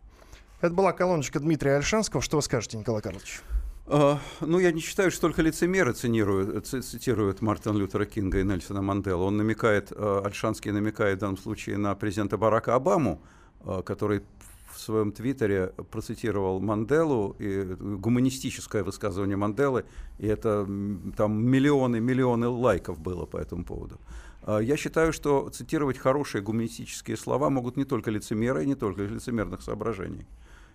Это 0.61 0.75
была 0.75 0.93
колоночка 0.93 1.41
Дмитрия 1.41 1.77
Альшанского. 1.77 2.23
Что 2.23 2.37
вы 2.37 2.43
скажете, 2.43 2.77
Николай 2.77 3.03
Карлович? 3.03 3.41
Uh, 3.87 4.19
ну, 4.41 4.61
я 4.61 4.71
не 4.71 4.81
считаю, 4.81 5.11
что 5.11 5.23
только 5.23 5.43
лицемеры 5.43 5.93
цитируют, 5.93 7.43
Мартина 7.43 7.77
Лютера 7.77 8.05
Кинга 8.05 8.39
и 8.39 8.45
Нельсона 8.45 8.83
Манделу. 8.83 9.25
Он 9.25 9.37
намекает, 9.37 9.91
uh, 9.91 10.25
Альшанский 10.25 10.71
намекает 10.71 11.19
в 11.19 11.21
данном 11.23 11.39
случае 11.39 11.77
на 11.77 11.95
президента 11.97 12.39
Барака 12.39 12.77
Обаму, 12.77 13.21
uh, 13.61 13.83
который 13.83 14.23
в 14.73 14.79
своем 14.79 15.11
твиттере 15.11 15.73
процитировал 15.91 16.61
Манделу, 16.61 17.35
и 17.41 17.65
гуманистическое 17.65 18.85
высказывание 18.85 19.37
Манделы, 19.37 19.85
и 20.19 20.27
это 20.27 20.65
там 21.17 21.45
миллионы, 21.45 21.99
миллионы 21.99 22.47
лайков 22.47 23.01
было 23.01 23.27
по 23.27 23.39
этому 23.39 23.65
поводу. 23.65 23.99
Я 24.47 24.77
считаю, 24.77 25.13
что 25.13 25.49
цитировать 25.51 25.99
хорошие 25.99 26.43
гуманистические 26.43 27.17
слова 27.17 27.51
могут 27.51 27.77
не 27.77 27.85
только 27.85 28.11
лицемеры, 28.11 28.65
и 28.65 28.67
не 28.67 28.75
только 28.75 29.05
из 29.05 29.11
лицемерных 29.11 29.61
соображений 29.63 30.27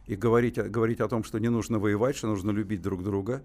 и 0.08 0.16
говорить, 0.16 0.58
говорить 0.58 1.00
о 1.02 1.08
том, 1.08 1.24
что 1.24 1.40
не 1.40 1.50
нужно 1.50 1.80
воевать, 1.80 2.16
что 2.16 2.28
нужно 2.28 2.52
любить 2.52 2.82
друг 2.82 3.04
друга, 3.04 3.44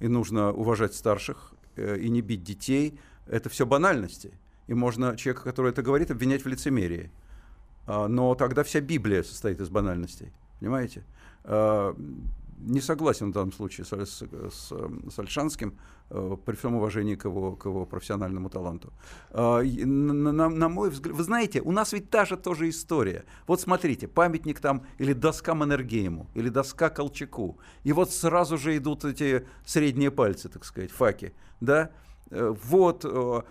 и 0.00 0.08
нужно 0.08 0.52
уважать 0.52 0.94
старших, 0.94 1.54
э, 1.76 1.98
и 1.98 2.08
не 2.10 2.20
бить 2.20 2.42
детей, 2.42 2.98
это 3.26 3.48
все 3.48 3.66
банальности. 3.66 4.32
И 4.66 4.74
можно 4.74 5.16
человека, 5.16 5.44
который 5.44 5.70
это 5.70 5.82
говорит, 5.82 6.10
обвинять 6.10 6.44
в 6.44 6.48
лицемерии. 6.48 7.10
А, 7.86 8.08
но 8.08 8.34
тогда 8.34 8.62
вся 8.62 8.80
Библия 8.80 9.22
состоит 9.22 9.60
из 9.60 9.68
банальностей. 9.68 10.32
Понимаете? 10.60 11.04
Не 12.64 12.80
согласен 12.80 13.30
в 13.30 13.32
данном 13.32 13.52
случае 13.52 13.84
с, 13.84 13.92
с, 13.92 14.22
с, 14.22 14.72
с 15.10 15.18
Альшанским, 15.18 15.78
э, 16.10 16.36
при 16.44 16.54
всем 16.54 16.74
уважении 16.76 17.16
к 17.16 17.24
его, 17.24 17.56
к 17.56 17.66
его 17.66 17.86
профессиональному 17.86 18.50
таланту. 18.50 18.92
Э, 19.30 19.62
на, 19.62 20.32
на, 20.32 20.48
на 20.48 20.68
мой 20.68 20.90
взгляд, 20.90 21.16
вы 21.16 21.24
знаете, 21.24 21.60
у 21.60 21.72
нас 21.72 21.92
ведь 21.92 22.10
та 22.10 22.24
же 22.24 22.36
тоже 22.36 22.68
история. 22.68 23.24
Вот 23.46 23.60
смотрите, 23.60 24.06
памятник 24.06 24.60
там, 24.60 24.82
или 24.98 25.12
доска 25.12 25.54
Маннергейму, 25.54 26.28
или 26.34 26.48
доска 26.50 26.88
Колчаку, 26.88 27.58
и 27.82 27.92
вот 27.92 28.12
сразу 28.12 28.56
же 28.58 28.76
идут 28.76 29.04
эти 29.04 29.44
средние 29.66 30.10
пальцы, 30.10 30.48
так 30.48 30.64
сказать, 30.64 30.92
факи, 30.92 31.32
да, 31.60 31.90
э, 32.30 32.54
вот, 32.64 33.04
а 33.04 33.44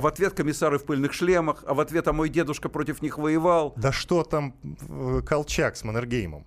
в 0.00 0.06
ответ 0.06 0.34
комиссары 0.34 0.78
в 0.78 0.84
пыльных 0.84 1.12
шлемах, 1.12 1.62
а 1.66 1.74
в 1.74 1.80
ответ, 1.80 2.08
а 2.08 2.12
мой 2.12 2.28
дедушка 2.28 2.68
против 2.68 3.00
них 3.00 3.18
воевал. 3.18 3.74
Да 3.76 3.92
что 3.92 4.24
там 4.24 4.54
Колчак 5.24 5.76
с 5.76 5.84
Маннергеймом? 5.84 6.44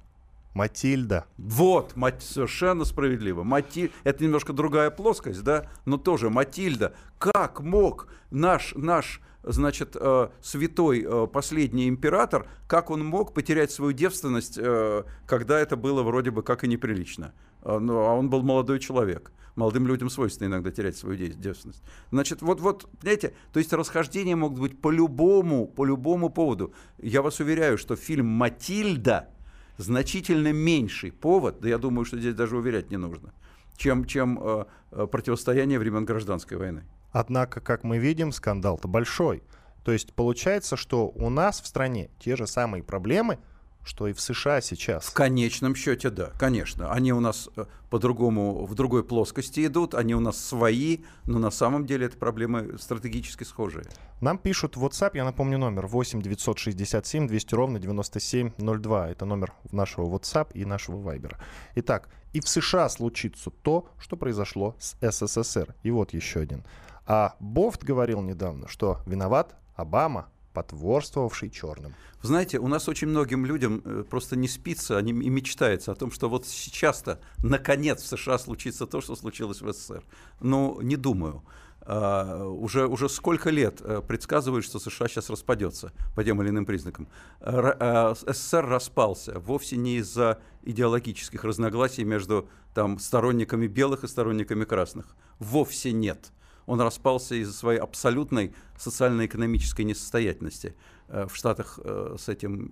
Матильда. 0.58 1.26
Вот, 1.38 1.96
мать, 1.96 2.24
совершенно 2.24 2.84
справедливо. 2.84 3.44
Мати... 3.44 3.92
Это 4.04 4.24
немножко 4.24 4.54
другая 4.54 4.90
плоскость, 4.90 5.44
да, 5.44 5.70
но 5.86 5.98
тоже 5.98 6.32
Матильда. 6.32 6.96
Как 7.20 7.62
мог 7.62 8.08
наш, 8.32 8.74
наш 8.76 9.22
значит, 9.44 9.96
э, 10.00 10.30
святой 10.42 11.06
э, 11.08 11.28
последний 11.28 11.88
император, 11.88 12.48
как 12.68 12.90
он 12.90 13.06
мог 13.06 13.36
потерять 13.36 13.72
свою 13.72 13.94
девственность, 13.94 14.58
э, 14.58 15.04
когда 15.28 15.60
это 15.60 15.76
было 15.76 16.02
вроде 16.02 16.32
бы 16.32 16.42
как 16.42 16.64
и 16.64 16.68
неприлично? 16.68 17.34
Э, 17.62 17.78
ну, 17.78 18.00
а 18.00 18.14
он 18.16 18.32
был 18.32 18.42
молодой 18.42 18.80
человек. 18.80 19.32
Молодым 19.56 19.88
людям 19.88 20.10
свойственно 20.10 20.48
иногда 20.48 20.72
терять 20.72 20.98
свою 20.98 21.18
девственность. 21.18 21.84
Значит, 22.12 22.42
вот, 22.42 22.62
вот, 22.62 22.90
понимаете, 23.00 23.34
то 23.54 23.60
есть 23.60 23.74
расхождения 23.74 24.36
могут 24.36 24.60
быть 24.60 24.82
по 24.82 24.90
любому, 24.90 25.68
по 25.68 25.86
любому 25.86 26.30
поводу. 26.30 26.74
Я 26.98 27.22
вас 27.22 27.40
уверяю, 27.40 27.78
что 27.78 27.96
фильм 27.96 28.26
«Матильда» 28.26 29.30
значительно 29.78 30.52
меньший 30.52 31.12
повод, 31.12 31.60
да 31.62 31.70
я 31.70 31.78
думаю, 31.78 32.06
что 32.06 32.18
здесь 32.18 32.36
даже 32.36 32.58
уверять 32.58 32.92
не 32.92 32.98
нужно, 32.98 33.34
чем, 33.78 34.06
чем 34.06 34.40
э, 34.42 34.66
э, 34.92 35.08
противостояние 35.08 35.80
времен 35.80 36.06
гражданской 36.06 36.58
войны. 36.58 36.84
Однако, 37.12 37.62
как 37.62 37.84
мы 37.84 37.98
видим, 37.98 38.32
скандал-то 38.32 38.88
большой. 38.88 39.44
То 39.84 39.94
есть 39.94 40.14
получается, 40.14 40.76
что 40.76 41.08
у 41.08 41.30
нас 41.30 41.62
в 41.62 41.68
стране 41.68 42.10
те 42.20 42.36
же 42.36 42.46
самые 42.46 42.84
проблемы, 42.84 43.40
что 43.88 44.08
и 44.08 44.14
в 44.14 44.20
США 44.20 44.60
сейчас. 44.62 45.06
В 45.06 45.14
конечном 45.14 45.74
счете, 45.74 46.10
да, 46.10 46.32
конечно. 46.38 46.92
Они 46.92 47.14
у 47.14 47.22
нас 47.22 47.50
э, 47.56 47.66
по-другому, 47.90 48.66
в 48.66 48.76
другой 48.76 49.04
плоскости 49.04 49.66
идут, 49.66 49.96
они 49.96 50.14
у 50.14 50.20
нас 50.20 50.38
свои, 50.38 51.00
но 51.26 51.40
на 51.40 51.52
самом 51.52 51.86
деле 51.86 52.08
это 52.08 52.18
проблемы 52.18 52.78
стратегически 52.80 53.46
схожие. 53.46 53.86
Нам 54.20 54.38
пишут 54.38 54.76
в 54.76 54.86
WhatsApp, 54.86 55.12
я 55.14 55.24
напомню 55.24 55.58
номер 55.58 55.88
8 55.88 56.22
967 56.22 57.28
200 57.28 57.56
ровно 57.56 57.80
9702. 57.80 59.10
Это 59.10 59.26
номер 59.26 59.54
нашего 59.72 60.06
WhatsApp 60.14 60.52
и 60.54 60.66
нашего 60.66 60.98
Viber. 60.98 61.38
Итак, 61.76 62.10
и 62.34 62.42
в 62.42 62.48
США 62.50 62.90
случится 62.90 63.50
то, 63.50 63.88
что 63.98 64.18
произошло 64.18 64.76
с 64.80 64.98
СССР. 65.02 65.76
И 65.84 65.92
вот 65.92 66.14
еще 66.14 66.42
один. 66.42 66.66
А 67.06 67.36
Бофт 67.40 67.84
говорил 67.84 68.22
недавно, 68.22 68.68
что 68.68 69.00
виноват 69.06 69.56
Обама, 69.76 70.28
потворствовавший 70.58 71.52
черным. 71.52 71.94
Знаете, 72.24 72.58
у 72.58 72.68
нас 72.68 72.90
очень 72.90 73.10
многим 73.10 73.46
людям 73.46 73.80
э, 73.86 74.04
просто 74.10 74.36
не 74.36 74.48
спится 74.48 74.98
они, 74.98 75.12
и 75.12 75.30
мечтается 75.30 75.92
о 75.92 75.96
том, 75.96 76.12
что 76.12 76.30
вот 76.30 76.48
сейчас-то, 76.48 77.20
наконец, 77.44 78.02
в 78.02 78.08
США 78.08 78.40
случится 78.40 78.88
то, 78.88 79.00
что 79.00 79.16
случилось 79.16 79.62
в 79.62 79.72
СССР. 79.72 80.04
Ну, 80.40 80.82
не 80.82 80.96
думаю. 80.96 81.44
Uh, 81.82 82.44
уже, 82.50 82.86
уже 82.86 83.08
сколько 83.08 83.50
лет 83.50 83.80
uh, 83.80 84.06
предсказывают, 84.06 84.66
что 84.66 84.78
США 84.78 85.08
сейчас 85.08 85.30
распадется 85.30 85.94
по 86.16 86.24
тем 86.24 86.42
или 86.42 86.50
иным 86.50 86.66
признакам. 86.66 87.08
Uh, 87.40 88.14
СССР 88.34 88.66
распался 88.66 89.40
вовсе 89.40 89.78
не 89.78 89.98
из-за 89.98 90.40
идеологических 90.64 91.46
разногласий 91.46 92.04
между 92.04 92.50
там, 92.74 93.00
сторонниками 93.00 93.68
белых 93.68 94.04
и 94.04 94.08
сторонниками 94.08 94.66
красных. 94.66 95.16
Вовсе 95.40 95.94
нет 95.94 96.34
он 96.68 96.80
распался 96.82 97.34
из-за 97.36 97.54
своей 97.54 97.80
абсолютной 97.80 98.54
социально-экономической 98.78 99.82
несостоятельности. 99.82 100.76
Э, 101.08 101.26
в 101.28 101.36
Штатах 101.36 101.80
э, 101.84 102.16
с 102.20 102.30
этим... 102.30 102.72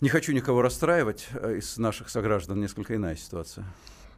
Не 0.00 0.08
хочу 0.08 0.32
никого 0.32 0.62
расстраивать, 0.62 1.28
э, 1.34 1.58
из 1.58 1.78
наших 1.78 2.08
сограждан 2.08 2.60
несколько 2.60 2.96
иная 2.96 3.14
ситуация. 3.14 3.64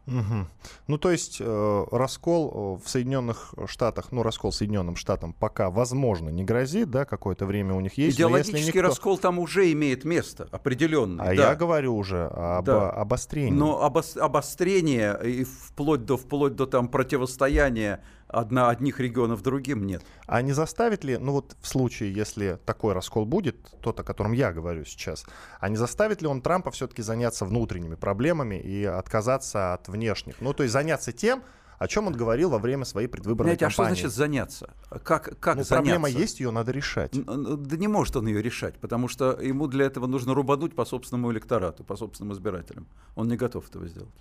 Угу. 0.07 0.47
Ну, 0.87 0.99
то 0.99 1.11
есть 1.11 1.39
э, 1.41 1.85
раскол 1.91 2.81
в 2.83 2.89
Соединенных 2.89 3.55
Штатах, 3.67 4.13
ну, 4.13 4.23
раскол 4.23 4.53
Соединенным 4.53 4.95
Штатам 4.95 5.33
пока, 5.33 5.69
возможно, 5.69 6.29
не 6.29 6.45
грозит, 6.45 6.91
да, 6.91 7.05
какое-то 7.05 7.45
время 7.45 7.75
у 7.75 7.81
них 7.81 7.95
есть. 7.95 8.17
Идеологический 8.17 8.69
никто... 8.69 8.83
раскол 8.83 9.19
там 9.19 9.41
уже 9.41 9.73
имеет 9.73 10.05
место, 10.05 10.49
определенно. 10.53 11.25
А 11.25 11.27
да. 11.27 11.33
я 11.33 11.55
говорю 11.57 11.97
уже 11.97 12.27
об 12.27 12.67
да. 12.67 12.89
обострении. 12.91 13.59
Но 13.59 13.83
обос... 13.83 14.17
обострение 14.17 15.19
и 15.25 15.43
вплоть 15.43 16.05
до, 16.05 16.17
вплоть 16.17 16.55
до 16.55 16.67
там 16.67 16.87
противостояния 16.87 18.01
одна, 18.29 18.71
одних 18.71 19.01
регионов 19.01 19.43
другим 19.43 19.87
нет. 19.87 20.03
А 20.27 20.43
не 20.43 20.53
заставит 20.53 21.05
ли, 21.05 21.19
ну 21.19 21.33
вот 21.33 21.57
в 21.61 21.69
случае, 21.69 22.13
если 22.13 22.59
такой 22.65 22.93
раскол 22.95 23.25
будет, 23.25 23.57
тот, 23.81 24.01
о 24.01 24.05
котором 24.05 24.33
я 24.33 24.53
говорю 24.53 24.85
сейчас, 24.85 25.25
а 25.61 25.69
не 25.69 25.77
заставит 25.77 26.23
ли 26.23 26.29
он 26.29 26.41
Трампа 26.41 26.71
все-таки 26.71 27.03
заняться 27.03 27.45
внутренними 27.45 27.95
проблемами 27.95 28.57
и 28.57 28.85
отказаться 28.85 29.75
от 29.75 29.89
внешних? 29.89 30.41
Ну, 30.41 30.53
то 30.53 30.63
есть 30.63 30.73
заняться 30.73 31.13
тем, 31.13 31.43
о 31.79 31.89
чем 31.89 32.07
он 32.07 32.15
говорил 32.15 32.51
во 32.51 32.59
время 32.59 32.85
своей 32.85 33.07
предвыборной 33.07 33.57
Знаете, 33.57 33.67
кампании. 33.67 33.93
а 33.93 33.95
что 33.95 34.03
значит 34.03 34.17
заняться? 34.17 34.75
Как, 35.05 35.39
как 35.39 35.57
ну, 35.57 35.63
заняться? 35.63 35.75
проблема 35.75 36.09
есть, 36.09 36.41
ее 36.41 36.51
надо 36.51 36.73
решать. 36.73 37.13
Да 37.13 37.77
не 37.77 37.89
может 37.89 38.17
он 38.17 38.27
ее 38.27 38.43
решать, 38.43 38.79
потому 38.79 39.09
что 39.09 39.33
ему 39.41 39.67
для 39.67 39.87
этого 39.87 40.07
нужно 40.07 40.35
рубануть 40.35 40.75
по 40.75 40.85
собственному 40.85 41.33
электорату, 41.33 41.85
по 41.85 41.97
собственным 41.97 42.33
избирателям. 42.33 42.87
Он 43.15 43.29
не 43.29 43.37
готов 43.37 43.69
этого 43.69 43.87
сделать. 43.87 44.15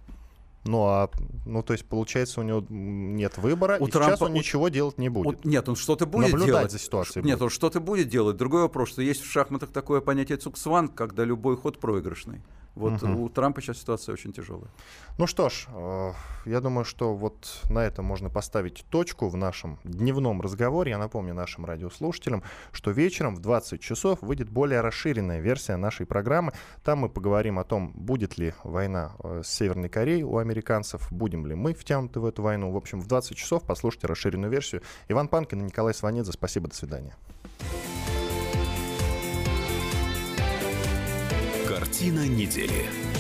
Ну, 0.66 0.84
а, 0.88 1.11
ну, 1.45 1.61
то 1.61 1.74
есть, 1.74 1.86
получается, 1.86 2.41
у 2.41 2.43
него 2.43 2.66
нет 2.70 3.38
выбора, 3.38 3.78
у 3.80 3.88
и 3.88 3.91
Трампа, 3.91 4.11
сейчас 4.11 4.22
он 4.24 4.32
у... 4.32 4.36
ничего 4.36 4.70
делать 4.70 4.97
не 4.97 5.09
будет. 5.09 5.45
У... 5.45 5.47
Нет, 5.47 5.70
он 5.70 5.76
что-то 5.76 6.07
будет 6.07 6.32
Наблюдать 6.32 6.47
делать. 6.47 6.72
за 6.72 6.80
ситуацией 6.80 7.24
Нет, 7.24 7.36
будет. 7.36 7.43
он 7.43 7.49
что-то 7.51 7.80
будет 7.80 8.09
делать. 8.09 8.36
Другой 8.38 8.61
вопрос, 8.61 8.89
что 8.89 9.03
есть 9.03 9.22
в 9.22 9.32
шахматах 9.32 9.70
такое 9.70 10.01
понятие 10.01 10.38
цуксван, 10.39 10.88
когда 10.88 11.24
любой 11.24 11.55
ход 11.55 11.80
проигрышный. 11.80 12.41
Вот 12.76 13.01
угу. 13.01 13.23
у 13.23 13.30
Трампа 13.30 13.61
сейчас 13.61 13.78
ситуация 13.78 14.13
очень 14.13 14.34
тяжелая. 14.34 14.69
Ну 15.17 15.28
что 15.28 15.49
ж, 15.49 15.67
э, 15.69 16.11
я 16.45 16.59
думаю, 16.59 16.84
что 16.84 17.15
вот 17.15 17.61
на 17.69 17.80
этом 17.80 18.03
можно 18.03 18.30
поставить 18.30 18.86
точку 18.89 19.30
в 19.30 19.38
нашем 19.38 19.80
дневном 19.86 20.41
разговоре. 20.41 20.91
Я 20.91 20.97
напомню 20.97 21.34
нашим 21.34 21.65
радиослушателям, 21.65 22.43
что 22.73 22.91
вечером 22.91 23.36
в 23.36 23.39
20 23.39 23.80
часов 23.80 24.21
выйдет 24.21 24.49
более 24.49 24.82
расширенная 24.82 25.39
версия 25.39 25.78
нашей 25.78 26.05
программы. 26.05 26.51
Там 26.84 26.99
мы 26.99 27.09
поговорим 27.09 27.59
о 27.59 27.63
том, 27.63 27.93
будет 27.95 28.38
ли 28.38 28.53
война 28.63 29.13
э, 29.23 29.41
с 29.43 29.47
Северной 29.47 29.88
Кореей 29.88 30.23
у 30.23 30.38
американцев, 30.38 31.07
будем 31.11 31.45
ли 31.45 31.55
мы 31.55 31.73
втянуты 31.73 32.19
в 32.19 32.26
эту 32.26 32.41
войну. 32.41 32.71
В 32.71 32.78
общем, 32.78 32.99
в 32.99 33.07
20 33.07 33.38
часов 33.38 33.63
послушайте 33.63 34.07
расширенную 34.07 34.51
версию. 34.51 34.82
Иван 35.07 35.30
Панкин 35.30 35.61
и 35.61 35.63
Николай 35.63 35.93
Сванидзе. 35.93 36.34
Спасибо, 36.34 36.67
до 36.67 36.76
свидания. 36.76 37.15
Картина 41.76 42.26
недели. 42.26 43.14